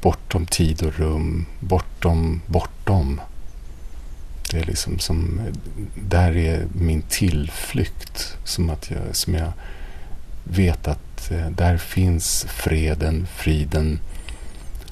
[0.00, 3.20] bortom tid och rum, bortom, bortom.
[4.50, 5.40] Det är liksom som,
[5.94, 8.36] där är min tillflykt.
[8.44, 9.52] Som att jag, som jag
[10.50, 14.00] vet att eh, där finns freden, friden.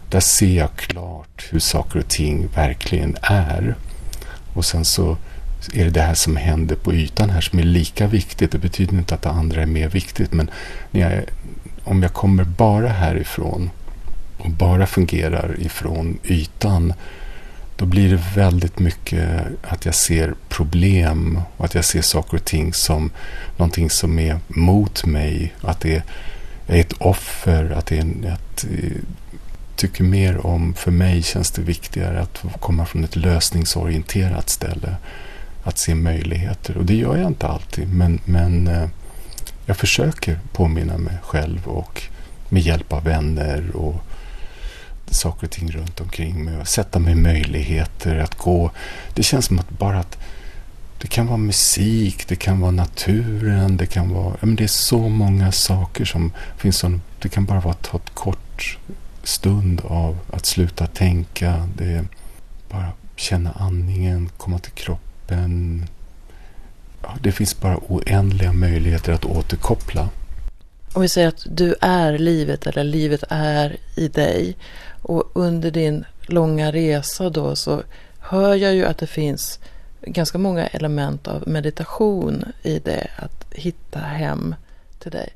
[0.08, 3.74] Där ser jag klart hur saker och ting verkligen är.
[4.54, 5.16] Och sen så
[5.72, 8.52] är det det här som händer på ytan här som är lika viktigt.
[8.52, 10.32] Det betyder inte att det andra är mer viktigt.
[10.32, 10.50] Men
[10.90, 11.22] jag,
[11.84, 13.70] om jag kommer bara härifrån
[14.38, 16.94] och bara fungerar ifrån ytan.
[17.76, 22.44] Då blir det väldigt mycket att jag ser problem och att jag ser saker och
[22.44, 23.10] ting som
[23.56, 25.54] någonting som är mot mig.
[25.60, 26.02] Att det
[26.66, 27.70] är ett offer.
[27.70, 28.90] Att det är ett, eh,
[29.76, 34.96] tycker mer om, för mig känns det viktigare att komma från ett lösningsorienterat ställe.
[35.62, 36.76] Att se möjligheter.
[36.76, 37.94] Och det gör jag inte alltid.
[37.94, 38.88] Men, men eh,
[39.66, 42.02] jag försöker påminna mig själv och
[42.48, 44.04] med hjälp av vänner och
[45.10, 46.56] saker och ting runt omkring mig.
[46.56, 48.70] Och sätta mig möjligheter att gå.
[49.14, 50.18] Det känns som att bara att
[50.98, 54.36] det kan vara musik, det kan vara naturen, det kan vara...
[54.40, 57.00] Men det är så många saker som finns som...
[57.18, 58.78] Det kan bara vara att ta ett kort
[59.22, 61.68] stund av att sluta tänka.
[61.76, 62.04] Det är
[62.70, 65.84] bara känna andningen, komma till kroppen.
[67.02, 70.08] Ja, det finns bara oändliga möjligheter att återkoppla.
[70.94, 74.56] Om vi säger att du är livet eller livet är i dig.
[75.02, 77.82] Och under din långa resa då så
[78.18, 79.58] hör jag ju att det finns
[80.00, 83.10] ganska många element av meditation i det.
[83.16, 84.54] Att hitta hem
[84.98, 85.28] till dig.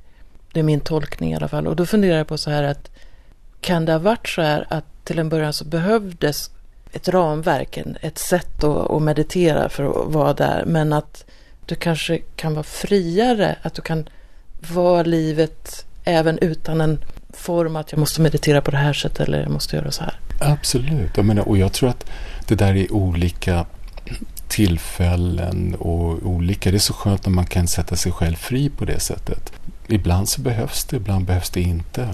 [0.52, 1.66] Det är min tolkning i alla fall.
[1.66, 2.90] Och då funderar jag på så här att
[3.60, 6.50] kan det ha varit så här att till en början så behövdes
[6.92, 11.24] ett ramverk, ett sätt att, meditera för att vara där, men att
[11.66, 14.08] du kanske kan vara friare, att du kan
[14.60, 16.98] var livet även utan en
[17.30, 20.20] form att jag måste meditera på det här sättet eller jag måste göra så här.
[20.40, 22.10] Absolut, jag menar, och jag tror att
[22.46, 23.66] det där är olika
[24.48, 26.70] tillfällen och olika.
[26.70, 29.52] Det är så skönt när man kan sätta sig själv fri på det sättet.
[29.86, 32.08] Ibland så behövs det, ibland behövs det inte.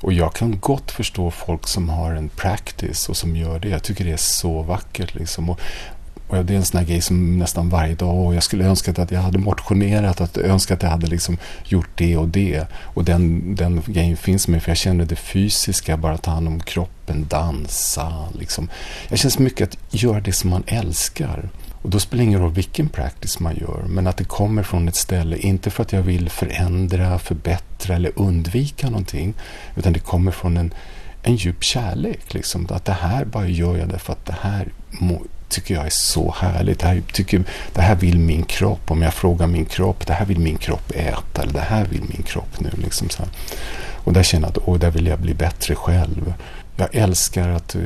[0.00, 3.68] Och jag kan gott förstå folk som har en practice och som gör det.
[3.68, 5.14] Jag tycker det är så vackert.
[5.14, 5.50] Liksom.
[5.50, 5.60] Och
[6.30, 8.98] och det är en sån här grej som nästan varje dag, och jag skulle önskat
[8.98, 12.66] att jag hade motionerat, att önskat att jag hade liksom gjort det och det.
[12.72, 16.60] Och den, den grejen finns med, för jag känner det fysiska, bara ta hand om
[16.60, 18.12] kroppen, dansa.
[18.38, 18.68] Liksom.
[19.08, 21.48] Jag känner så mycket att göra det som man älskar.
[21.82, 24.88] Och då spelar det ingen roll vilken practice man gör, men att det kommer från
[24.88, 29.34] ett ställe, inte för att jag vill förändra, förbättra eller undvika någonting,
[29.76, 30.74] utan det kommer från en,
[31.22, 32.34] en djup kärlek.
[32.34, 32.66] Liksom.
[32.70, 36.34] Att det här bara gör jag därför att det här må, tycker jag är så
[36.38, 36.78] härligt.
[36.78, 38.90] Det här, tycker, det här vill min kropp.
[38.90, 42.02] Om jag frågar min kropp, det här vill min kropp äta, eller det här vill
[42.02, 42.70] min kropp nu.
[42.76, 43.32] Liksom så här.
[44.04, 46.34] Och där känner jag att, åh, där vill jag bli bättre själv.
[46.76, 47.80] Jag älskar att eh,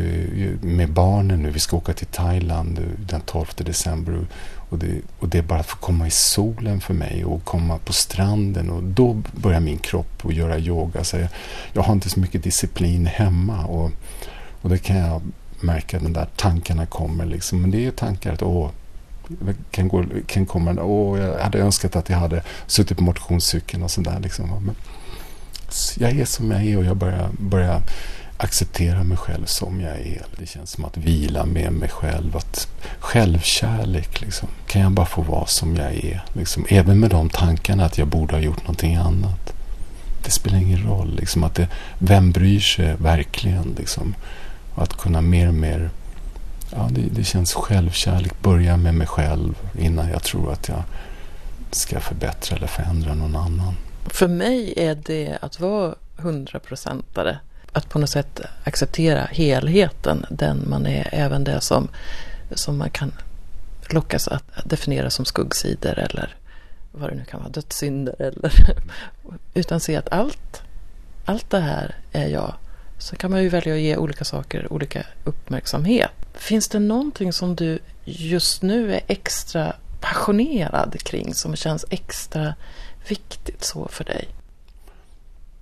[0.61, 4.27] med barnen nu, vi ska åka till Thailand eh, den 12 december
[4.69, 7.79] och det, och det är bara att få komma i solen för mig och komma
[7.79, 11.05] på stranden och då börjar min kropp att göra yoga.
[11.05, 11.29] Så jag,
[11.73, 13.91] jag har inte så mycket disciplin hemma och,
[14.63, 15.23] och det kan jag
[15.65, 17.61] märker att de där tankarna kommer liksom.
[17.61, 18.71] Men det är ju tankar att åh,
[19.71, 23.91] kan, gå, kan komma, åh, jag hade önskat att jag hade suttit på motionscykeln och
[23.91, 24.49] sådär liksom.
[24.65, 24.75] Men
[25.99, 27.83] jag är som jag är och jag börjar, börjar
[28.37, 30.23] acceptera mig själv som jag är.
[30.39, 32.37] Det känns som att vila med mig själv.
[32.37, 34.49] Att självkärlek, liksom.
[34.67, 36.25] Kan jag bara få vara som jag är?
[36.33, 36.67] Liksom.
[36.69, 39.53] Även med de tankarna att jag borde ha gjort någonting annat.
[40.25, 41.17] Det spelar ingen roll.
[41.17, 43.75] Liksom, att det, vem bryr sig verkligen?
[43.79, 44.15] Liksom.
[44.75, 45.91] Att kunna mer och mer...
[46.71, 48.43] Ja, det, det känns självkärlek.
[48.43, 50.83] Börja med mig själv innan jag tror att jag
[51.71, 53.75] ska förbättra eller förändra någon annan.
[54.07, 57.39] För mig är det att vara hundraprocentare
[57.73, 61.89] att på något sätt acceptera helheten, den man är, även det som,
[62.51, 63.13] som man kan
[63.91, 66.35] lockas att definiera som skuggsidor eller
[66.93, 68.53] vad det nu kan vara, dödssynder eller
[69.55, 70.63] utan se att allt,
[71.25, 72.55] allt det här är jag.
[72.99, 76.11] Så kan man ju välja att ge olika saker olika uppmärksamhet.
[76.35, 82.55] Finns det någonting som du just nu är extra passionerad kring som känns extra
[83.09, 84.29] viktigt så för dig?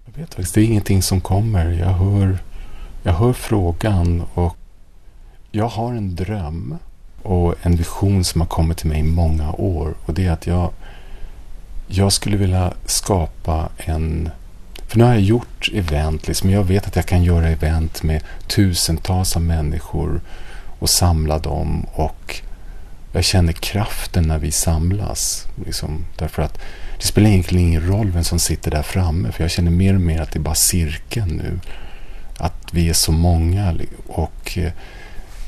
[0.04, 1.70] Jag vet faktiskt, det är ingenting som kommer.
[1.70, 2.38] Jag hör,
[3.02, 4.56] jag hör frågan och
[5.50, 6.78] jag har en dröm
[7.22, 9.94] och en vision som har kommit till mig i många år.
[10.04, 10.70] Och det är att jag,
[11.86, 14.30] jag skulle vilja skapa en...
[14.92, 16.50] För nu har jag gjort event, liksom.
[16.50, 20.20] jag vet att jag kan göra event med tusentals av människor
[20.78, 21.86] och samla dem.
[21.92, 22.40] Och
[23.12, 25.46] jag känner kraften när vi samlas.
[25.66, 26.60] Liksom, därför att
[26.98, 29.32] det spelar egentligen ingen roll vem som sitter där framme.
[29.32, 31.60] För jag känner mer och mer att det är bara cirkeln nu.
[32.36, 33.78] Att vi är så många.
[34.06, 34.72] Och eh,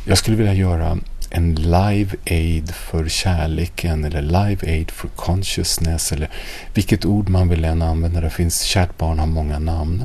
[0.05, 0.99] jag skulle vilja göra
[1.35, 6.31] en live aid för kärleken eller live aid för consciousness eller
[6.75, 8.21] vilket ord man vill än använda.
[8.21, 10.05] Det finns, kärt barn har många namn.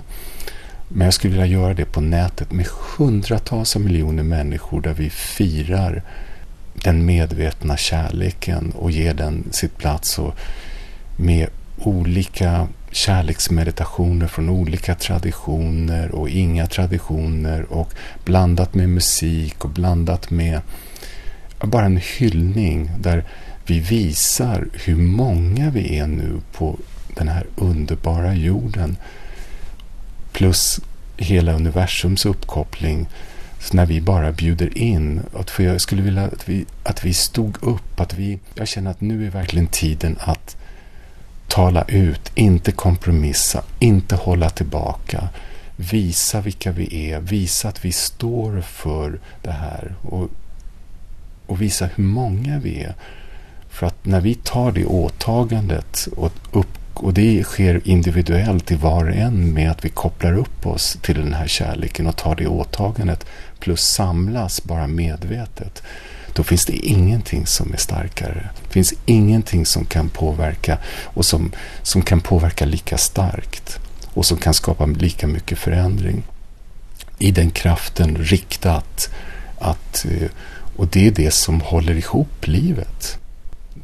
[0.88, 5.10] Men jag skulle vilja göra det på nätet med hundratals av miljoner människor där vi
[5.10, 6.04] firar
[6.74, 10.20] den medvetna kärleken och ger den sitt plats.
[10.20, 10.36] Och
[11.18, 17.94] med olika kärleksmeditationer från olika traditioner och inga traditioner och
[18.26, 20.62] blandat med musik och blandat med
[21.68, 23.24] bara en hyllning där
[23.66, 26.78] vi visar hur många vi är nu på
[27.16, 28.98] den här underbara jorden.
[30.32, 30.80] Plus
[31.18, 33.08] hela universums uppkoppling.
[33.60, 35.22] Så när vi bara bjuder in.
[35.46, 38.00] För jag skulle vilja att vi, att vi stod upp.
[38.00, 40.58] Att vi, jag känner att nu är verkligen tiden att
[41.48, 45.30] tala ut, inte kompromissa, inte hålla tillbaka.
[45.76, 50.30] Visa vilka vi är, visa att vi står för det här och,
[51.50, 52.96] och visa hur många vi är.
[53.70, 59.06] För att när vi tar det åtagandet och, upp, och det sker individuellt i var
[59.06, 62.48] och en med att vi kopplar upp oss till den här kärleken och tar det
[62.48, 63.26] åtagandet
[63.60, 65.84] plus samlas bara medvetet
[66.34, 68.50] då finns det ingenting som är starkare.
[68.68, 73.80] Det finns ingenting som kan påverka och som, som kan påverka lika starkt
[74.14, 76.24] och som kan skapa lika mycket förändring.
[77.18, 79.10] I den kraften riktat
[79.60, 80.30] att, eh,
[80.80, 83.18] och det är det som håller ihop livet.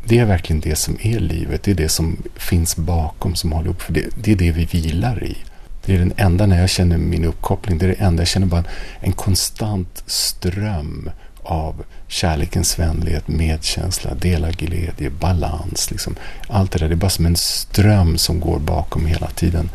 [0.06, 1.64] Det är verkligen det som är livet.
[1.64, 3.82] Det är det som finns bakom som håller ihop.
[3.82, 5.38] För det, det är det vi vilar i.
[5.86, 8.48] Det är den enda, när jag känner min uppkoppling, det är det enda, jag känner
[8.48, 8.64] bara
[9.00, 11.10] en konstant ström
[11.44, 15.92] av kärlekens vänlighet, medkänsla, dela glädje, balans.
[15.92, 16.16] Liksom.
[16.48, 19.70] Allt det där, det är bara som en ström som går bakom hela tiden.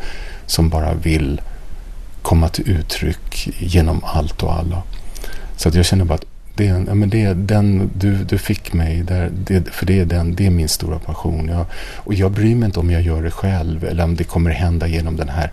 [0.45, 1.41] Som bara vill
[2.21, 4.83] komma till uttryck genom allt och alla.
[5.57, 9.03] Så att jag känner bara att det, ja, men det, den, du, du fick mig,
[9.03, 11.47] där, det, för det är, den, det är min stora passion.
[11.47, 11.65] Jag,
[11.97, 14.87] och jag bryr mig inte om jag gör det själv eller om det kommer hända
[14.87, 15.51] genom den här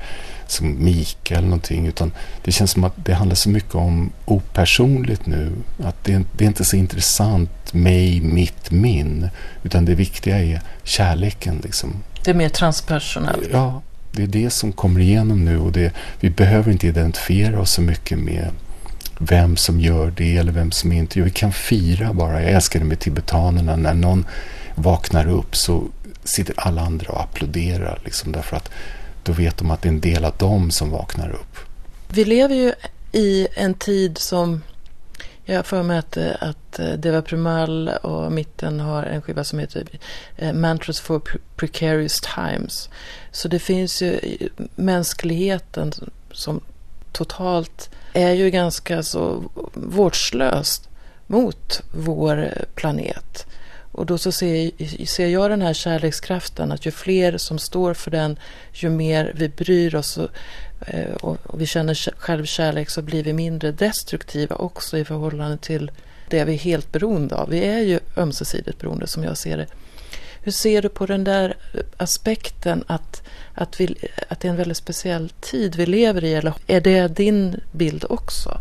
[0.51, 1.86] som Mika eller någonting.
[1.86, 2.12] Utan
[2.44, 5.53] det känns som att det handlar så mycket om opersonligt nu.
[5.84, 9.28] Att det, det är inte så intressant mig, mitt, min.
[9.62, 11.61] Utan det viktiga är kärleken.
[11.64, 12.03] Liksom.
[12.24, 13.49] Det är mer transpersonellt.
[13.53, 13.82] Ja,
[14.12, 15.59] det är det som kommer igenom nu.
[15.59, 18.51] Och det, vi behöver inte identifiera oss så mycket med
[19.18, 22.42] vem som gör det eller vem som inte gör Vi kan fira bara.
[22.42, 23.76] Jag älskar det med tibetanerna.
[23.76, 24.26] När någon
[24.74, 25.84] vaknar upp så
[26.24, 28.00] sitter alla andra och applåderar.
[28.04, 28.70] Liksom, därför att
[29.22, 31.58] då vet de att det är en del av dem som vaknar upp.
[32.08, 32.72] Vi lever ju
[33.12, 34.62] i en tid som
[35.44, 39.58] jag har för mig att, att eh, Deva Primal och Mitten har en skiva som
[39.58, 39.86] heter
[40.36, 41.22] eh, Mantras for
[41.56, 42.90] Precarious Times.
[43.30, 44.20] Så det finns ju
[44.74, 45.92] mänskligheten
[46.32, 46.60] som
[47.18, 49.44] totalt är ju ganska så
[49.74, 50.88] vårdslöst
[51.26, 53.46] mot vår planet.
[53.92, 58.10] Och då så ser, ser jag den här kärlekskraften att ju fler som står för
[58.10, 58.38] den,
[58.72, 60.28] ju mer vi bryr oss och,
[60.86, 65.90] eh, och, och vi känner självkärlek så blir vi mindre destruktiva också i förhållande till
[66.30, 67.48] det vi är helt beroende av.
[67.50, 69.66] Vi är ju ömsesidigt beroende som jag ser det.
[70.49, 71.57] Hur ser du på den där
[71.96, 73.22] aspekten att,
[73.55, 73.94] att, vi,
[74.28, 76.34] att det är en väldigt speciell tid vi lever i?
[76.34, 78.61] Eller är det din bild också?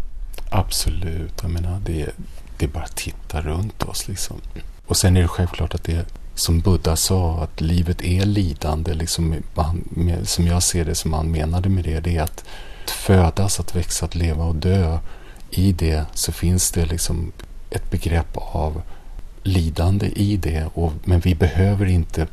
[0.49, 1.33] Absolut.
[1.41, 2.09] Jag menar, det,
[2.57, 4.07] det är bara att titta runt oss.
[4.07, 4.41] Liksom.
[4.87, 8.93] Och sen är det självklart att det som Buddha sa, att livet är lidande.
[8.93, 9.35] Liksom,
[10.23, 12.43] som jag ser det, som han menade med det, det är att
[12.87, 14.97] födas, att växa, att leva och dö.
[15.49, 17.31] I det så finns det liksom
[17.69, 18.81] ett begrepp av
[19.47, 20.65] lidande i det.
[20.73, 22.27] Och, men vi behöver inte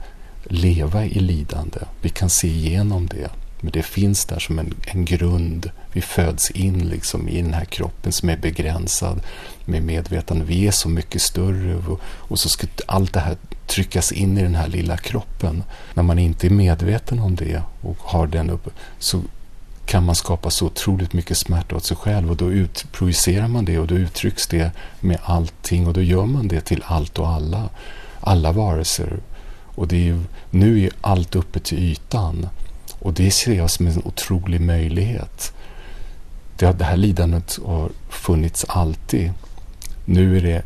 [0.44, 1.78] leva i lidande.
[2.00, 3.30] Vi kan se igenom det.
[3.60, 5.70] Men det finns där som en, en grund.
[5.92, 9.20] Vi föds in liksom i den här kroppen som är begränsad
[9.64, 10.44] med medvetande.
[10.44, 13.36] Vi är så mycket större och, och så ska allt det här
[13.66, 15.64] tryckas in i den här lilla kroppen.
[15.94, 19.22] När man inte är medveten om det och har den uppe så
[19.86, 23.64] kan man skapa så otroligt mycket smärta åt sig själv och då ut, projicerar man
[23.64, 24.70] det och då uttrycks det
[25.00, 27.68] med allting och då gör man det till allt och alla.
[28.20, 29.18] Alla varelser.
[29.74, 30.20] Och det är ju,
[30.50, 32.48] nu är allt uppe till ytan.
[32.98, 35.52] Och det ser jag som en otrolig möjlighet.
[36.56, 39.32] Det, det här lidandet har funnits alltid.
[40.04, 40.62] Nu är det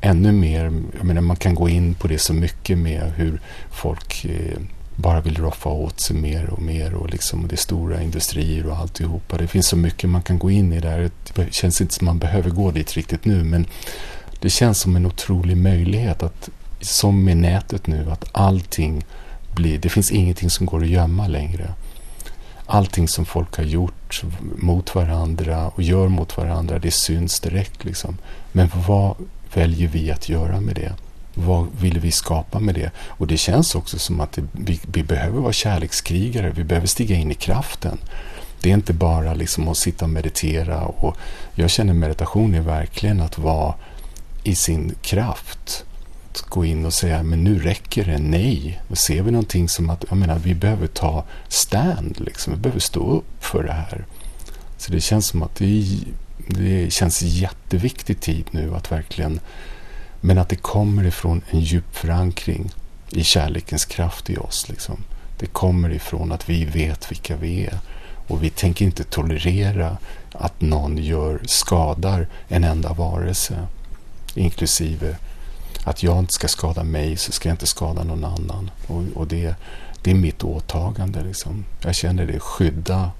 [0.00, 3.40] ännu mer, jag menar man kan gå in på det så mycket med hur
[3.70, 4.58] folk eh,
[5.02, 8.76] bara vill roffa åt sig mer och mer och liksom det är stora industrier och
[8.76, 9.36] alltihopa.
[9.36, 11.10] Det finns så mycket man kan gå in i där.
[11.34, 13.66] Det känns inte som man behöver gå dit riktigt nu men
[14.40, 16.50] det känns som en otrolig möjlighet att
[16.80, 19.04] som med nätet nu att allting
[19.54, 21.74] blir, det finns ingenting som går att gömma längre.
[22.66, 24.22] Allting som folk har gjort
[24.56, 28.18] mot varandra och gör mot varandra, det syns direkt liksom.
[28.52, 29.16] Men vad
[29.54, 30.92] väljer vi att göra med det?
[31.34, 32.90] Vad vill vi skapa med det?
[32.96, 36.50] Och det känns också som att det, vi, vi, behöver vara kärlekskrigare.
[36.50, 37.98] Vi behöver stiga in i kraften.
[38.60, 40.84] Det är inte bara liksom att sitta och meditera.
[40.84, 41.16] Och
[41.54, 43.74] jag känner meditation är verkligen att vara
[44.42, 45.84] i sin kraft.
[46.30, 48.18] Att gå in och säga, men nu räcker det.
[48.18, 48.80] Nej.
[48.88, 52.20] Och ser vi någonting som att, jag menar, vi behöver ta stand.
[52.20, 52.52] Liksom.
[52.52, 54.04] Vi behöver stå upp för det här.
[54.78, 55.86] Så det känns som att det,
[56.48, 59.40] det känns jätteviktig tid nu att verkligen
[60.24, 62.70] men att det kommer ifrån en djup förankring
[63.10, 64.68] i kärlekens kraft i oss.
[64.68, 65.04] Liksom.
[65.38, 67.78] Det kommer ifrån att vi vet vilka vi är.
[68.28, 69.96] Och vi tänker inte tolerera
[70.32, 73.66] att någon gör, skadar en enda varelse.
[74.34, 75.16] Inklusive
[75.84, 78.70] att jag inte ska skada mig så ska jag inte skada någon annan.
[78.86, 79.54] Och, och det,
[80.02, 81.22] det är mitt åtagande.
[81.22, 81.64] Liksom.
[81.84, 82.40] Jag känner det.
[82.40, 83.10] Skydda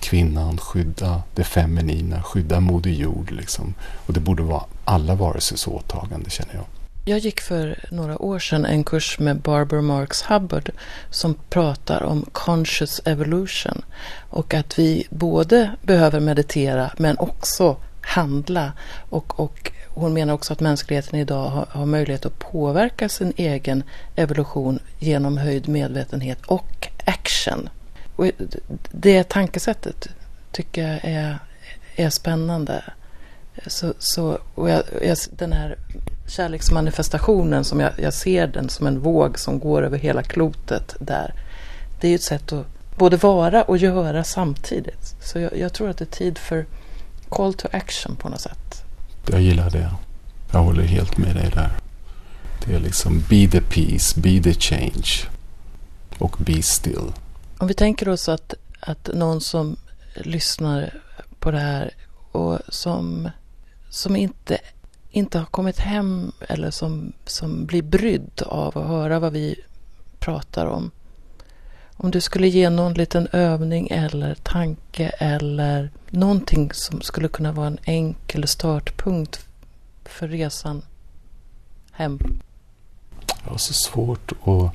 [0.00, 3.30] kvinnan, skydda det feminina, skydda Moder Jord.
[3.30, 3.74] Liksom.
[4.06, 6.64] Och det borde vara alla varelsers åtagande känner jag.
[7.04, 10.70] Jag gick för några år sedan en kurs med Barbara Marks Hubbard
[11.10, 13.82] som pratar om conscious evolution
[14.30, 18.72] och att vi både behöver meditera men också handla
[19.10, 23.82] och, och hon menar också att mänskligheten idag har, har, möjlighet att påverka sin egen
[24.16, 27.68] evolution genom höjd medvetenhet och action.
[28.16, 28.26] Och
[28.90, 30.08] det tankesättet
[30.52, 31.38] tycker jag är,
[31.96, 32.84] är spännande.
[33.66, 35.78] Så, så, och jag, jag, den här
[36.26, 41.34] kärleksmanifestationen som jag, jag, ser den som en våg som går över hela klotet där.
[42.00, 42.66] Det är ju ett sätt att
[42.98, 45.14] både vara och göra samtidigt.
[45.22, 46.66] Så jag, jag tror att det är tid för
[47.28, 48.82] call to action på något sätt.
[49.30, 49.90] Jag gillar det.
[50.52, 51.70] Jag håller helt med dig där.
[52.66, 55.28] Det är liksom be the peace, be the change
[56.18, 57.12] och be still.
[57.58, 59.76] Om vi tänker oss att, att någon som
[60.14, 60.94] lyssnar
[61.38, 61.90] på det här
[62.32, 63.30] och som,
[63.90, 64.58] som inte,
[65.10, 69.56] inte har kommit hem eller som, som blir brydd av att höra vad vi
[70.18, 70.90] pratar om.
[71.96, 77.66] Om du skulle ge någon liten övning eller tanke eller någonting som skulle kunna vara
[77.66, 79.46] en enkel startpunkt
[80.04, 80.82] för resan
[81.92, 82.18] hem.
[83.44, 84.72] Jag har så svårt att,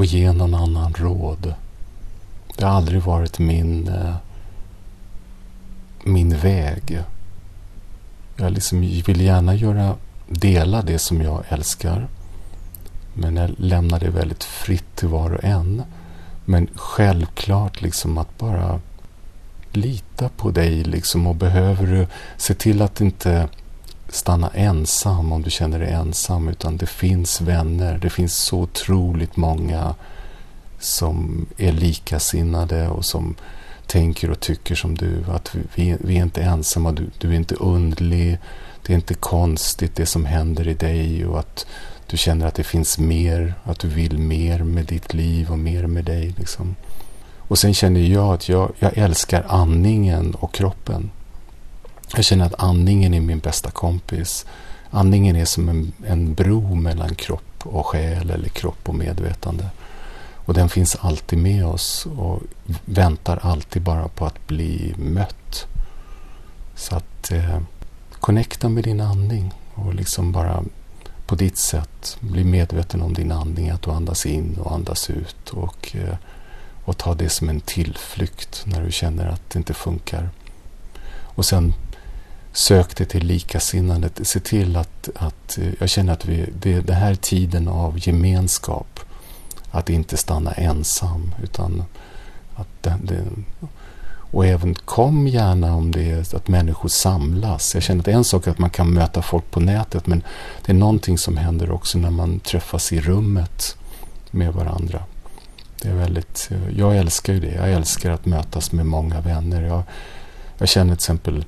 [0.00, 1.54] att ge någon annan råd.
[2.56, 4.16] Det har aldrig varit min, eh,
[6.04, 7.04] min väg.
[8.36, 9.94] Jag liksom vill gärna göra,
[10.28, 12.08] dela det som jag älskar.
[13.14, 15.82] Men jag lämnar det väldigt fritt till var och en.
[16.44, 18.80] Men självklart liksom att bara
[19.72, 22.06] lita på dig liksom och behöver du
[22.36, 23.48] se till att inte
[24.08, 27.98] stanna ensam om du känner dig ensam utan det finns vänner.
[27.98, 29.94] Det finns så otroligt många
[30.78, 33.34] som är likasinnade och som
[33.86, 35.24] tänker och tycker som du.
[35.28, 38.38] Att vi, vi är inte ensamma, du, du är inte undlig.
[38.82, 41.66] Det är inte konstigt det som händer i dig och att
[42.06, 45.86] du känner att det finns mer, att du vill mer med ditt liv och mer
[45.86, 46.34] med dig.
[46.38, 46.76] Liksom.
[47.38, 51.10] Och sen känner jag att jag, jag älskar andningen och kroppen.
[52.16, 54.46] Jag känner att andningen är min bästa kompis.
[54.90, 59.64] Andningen är som en, en bro mellan kropp och själ eller kropp och medvetande.
[60.44, 62.42] Och den finns alltid med oss och
[62.84, 65.66] väntar alltid bara på att bli mött.
[66.74, 67.60] Så att eh,
[68.20, 70.64] connecta med din andning och liksom bara
[71.26, 75.50] på ditt sätt bli medveten om din andning, att du andas in och andas ut
[75.50, 76.16] och, eh,
[76.84, 80.30] och ta det som en tillflykt när du känner att det inte funkar.
[81.10, 81.74] Och sen
[82.52, 84.20] sök dig till likasinnandet.
[84.22, 89.00] Se till att, att eh, jag känner att vi, det, det här tiden av gemenskap
[89.74, 91.34] att inte stanna ensam.
[91.42, 91.84] utan
[92.54, 93.24] att det, det,
[94.30, 97.74] Och även kom gärna om det är att människor samlas.
[97.74, 100.22] Jag känner att en sak är att man kan möta folk på nätet men
[100.64, 103.76] det är någonting som händer också när man träffas i rummet
[104.30, 105.02] med varandra.
[105.82, 107.54] Det är väldigt, jag älskar ju det.
[107.54, 109.62] Jag älskar att mötas med många vänner.
[109.62, 109.82] Jag,
[110.58, 111.44] jag känner till exempel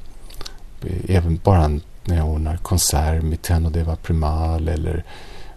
[0.82, 1.68] eh, även bara
[2.04, 5.04] när jag ordnar konsert med Tenno Deva Primal eller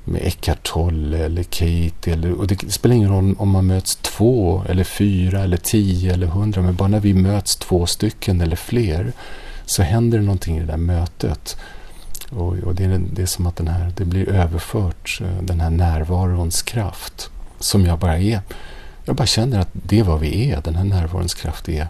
[0.04, 2.12] med Eckart Tolle eller Kate.
[2.12, 6.28] Eller, och det spelar ingen roll om man möts två eller fyra eller tio eller
[6.28, 6.62] hundra.
[6.62, 9.14] Men bara när vi möts två stycken eller fler
[9.66, 11.58] så händer det någonting i det där mötet.
[12.30, 15.60] Och, och det, är, det är som att den här, det blir överfört, eh, den
[15.60, 17.30] här närvarons kraft.
[17.60, 18.42] Som jag bara är.
[19.06, 20.62] Jag bara känner att det är vad vi är.
[20.62, 21.88] Den här närvarons kraft är,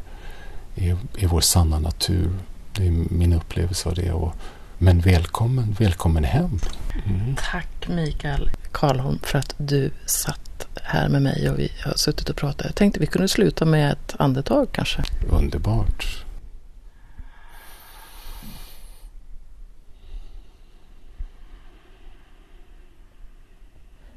[0.76, 2.30] är, är vår sanna natur.
[2.76, 4.12] Det är min upplevelse av det.
[4.12, 4.34] Och,
[4.78, 6.60] men välkommen, välkommen hem.
[6.94, 7.36] Mm.
[7.52, 12.36] Tack Mikael Karlholm för att du satt här med mig och vi har suttit och
[12.36, 12.66] pratat.
[12.66, 15.04] Jag tänkte vi kunde sluta med ett andetag kanske.
[15.30, 16.26] Underbart.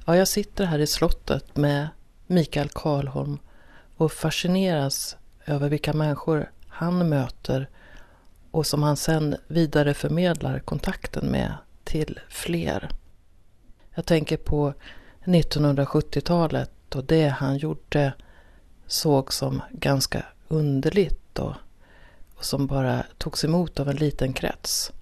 [0.05, 1.89] Ja, jag sitter här i slottet med
[2.27, 3.39] Mikael Karlholm
[3.97, 5.16] och fascineras
[5.47, 7.68] över vilka människor han möter
[8.51, 11.55] och som han sen vidareförmedlar kontakten med
[11.93, 12.88] till fler.
[13.95, 14.74] Jag tänker på
[15.24, 18.12] 1970-talet och det han gjorde
[18.86, 21.55] såg som ganska underligt och,
[22.36, 24.93] och som bara togs emot av en liten krets.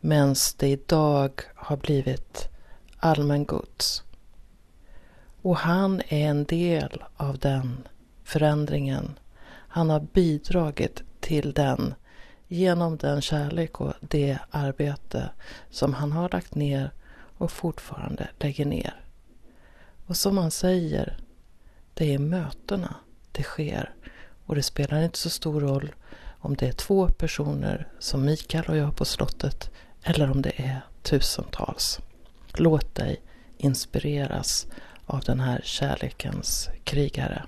[0.00, 2.48] Medan det idag har blivit
[2.96, 4.02] allmängods.
[5.42, 7.88] Och han är en del av den
[8.24, 9.18] förändringen.
[9.48, 11.94] Han har bidragit till den
[12.52, 15.30] genom den kärlek och det arbete
[15.70, 16.90] som han har lagt ner
[17.38, 19.00] och fortfarande lägger ner.
[20.06, 21.18] Och som han säger,
[21.94, 22.94] det är mötena
[23.32, 23.94] det sker
[24.46, 25.92] och det spelar inte så stor roll
[26.40, 29.70] om det är två personer som Mikael och jag på slottet
[30.02, 32.00] eller om det är tusentals.
[32.54, 33.22] Låt dig
[33.56, 34.66] inspireras
[35.06, 37.44] av den här kärlekens krigare.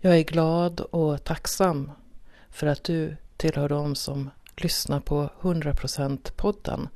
[0.00, 1.92] Jag är glad och tacksam
[2.50, 6.88] för att du tillhör dem som lyssnar på 100% podden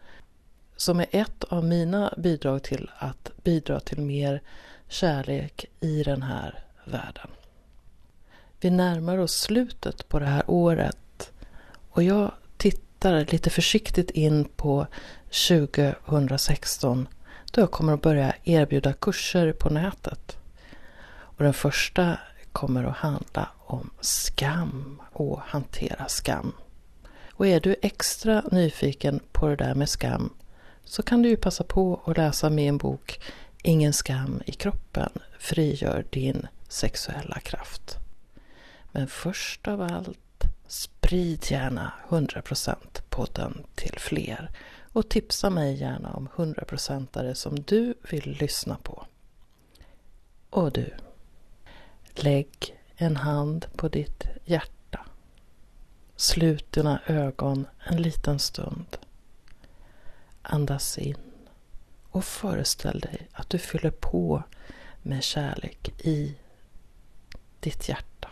[0.77, 4.43] som är ett av mina bidrag till att bidra till mer
[4.89, 7.31] kärlek i den här världen.
[8.61, 11.33] Vi närmar oss slutet på det här året
[11.91, 14.87] och jag tittar lite försiktigt in på
[15.49, 17.09] 2016
[17.53, 20.39] då jag kommer att börja erbjuda kurser på nätet.
[21.07, 22.19] Och den första
[22.53, 26.53] kommer att handla om skam och hantera skam.
[27.31, 30.31] Och är du extra nyfiken på det där med skam
[30.85, 33.21] så kan du ju passa på att läsa min bok
[33.67, 37.97] Ingen skam i kroppen frigör din sexuella kraft.
[38.93, 42.77] Men först av allt, sprid gärna 100%
[43.09, 44.51] podden till fler
[44.93, 49.07] och tipsa mig gärna om 100%are som du vill lyssna på.
[50.51, 50.95] Och du,
[52.15, 55.07] Lägg en hand på ditt hjärta.
[56.17, 58.97] Slut dina ögon en liten stund.
[60.43, 61.17] Andas in
[62.11, 64.43] och föreställ dig att du fyller på
[65.03, 66.37] med kärlek i
[67.61, 68.29] ditt hjärta.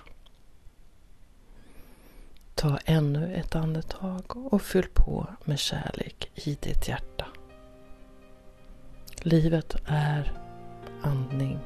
[2.54, 7.26] Ta ännu ett andetag och fyll på med kärlek i ditt hjärta.
[9.16, 10.32] Livet är
[11.02, 11.58] andning.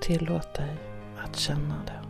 [0.00, 0.89] Tillåt dig
[1.24, 2.09] att känna det.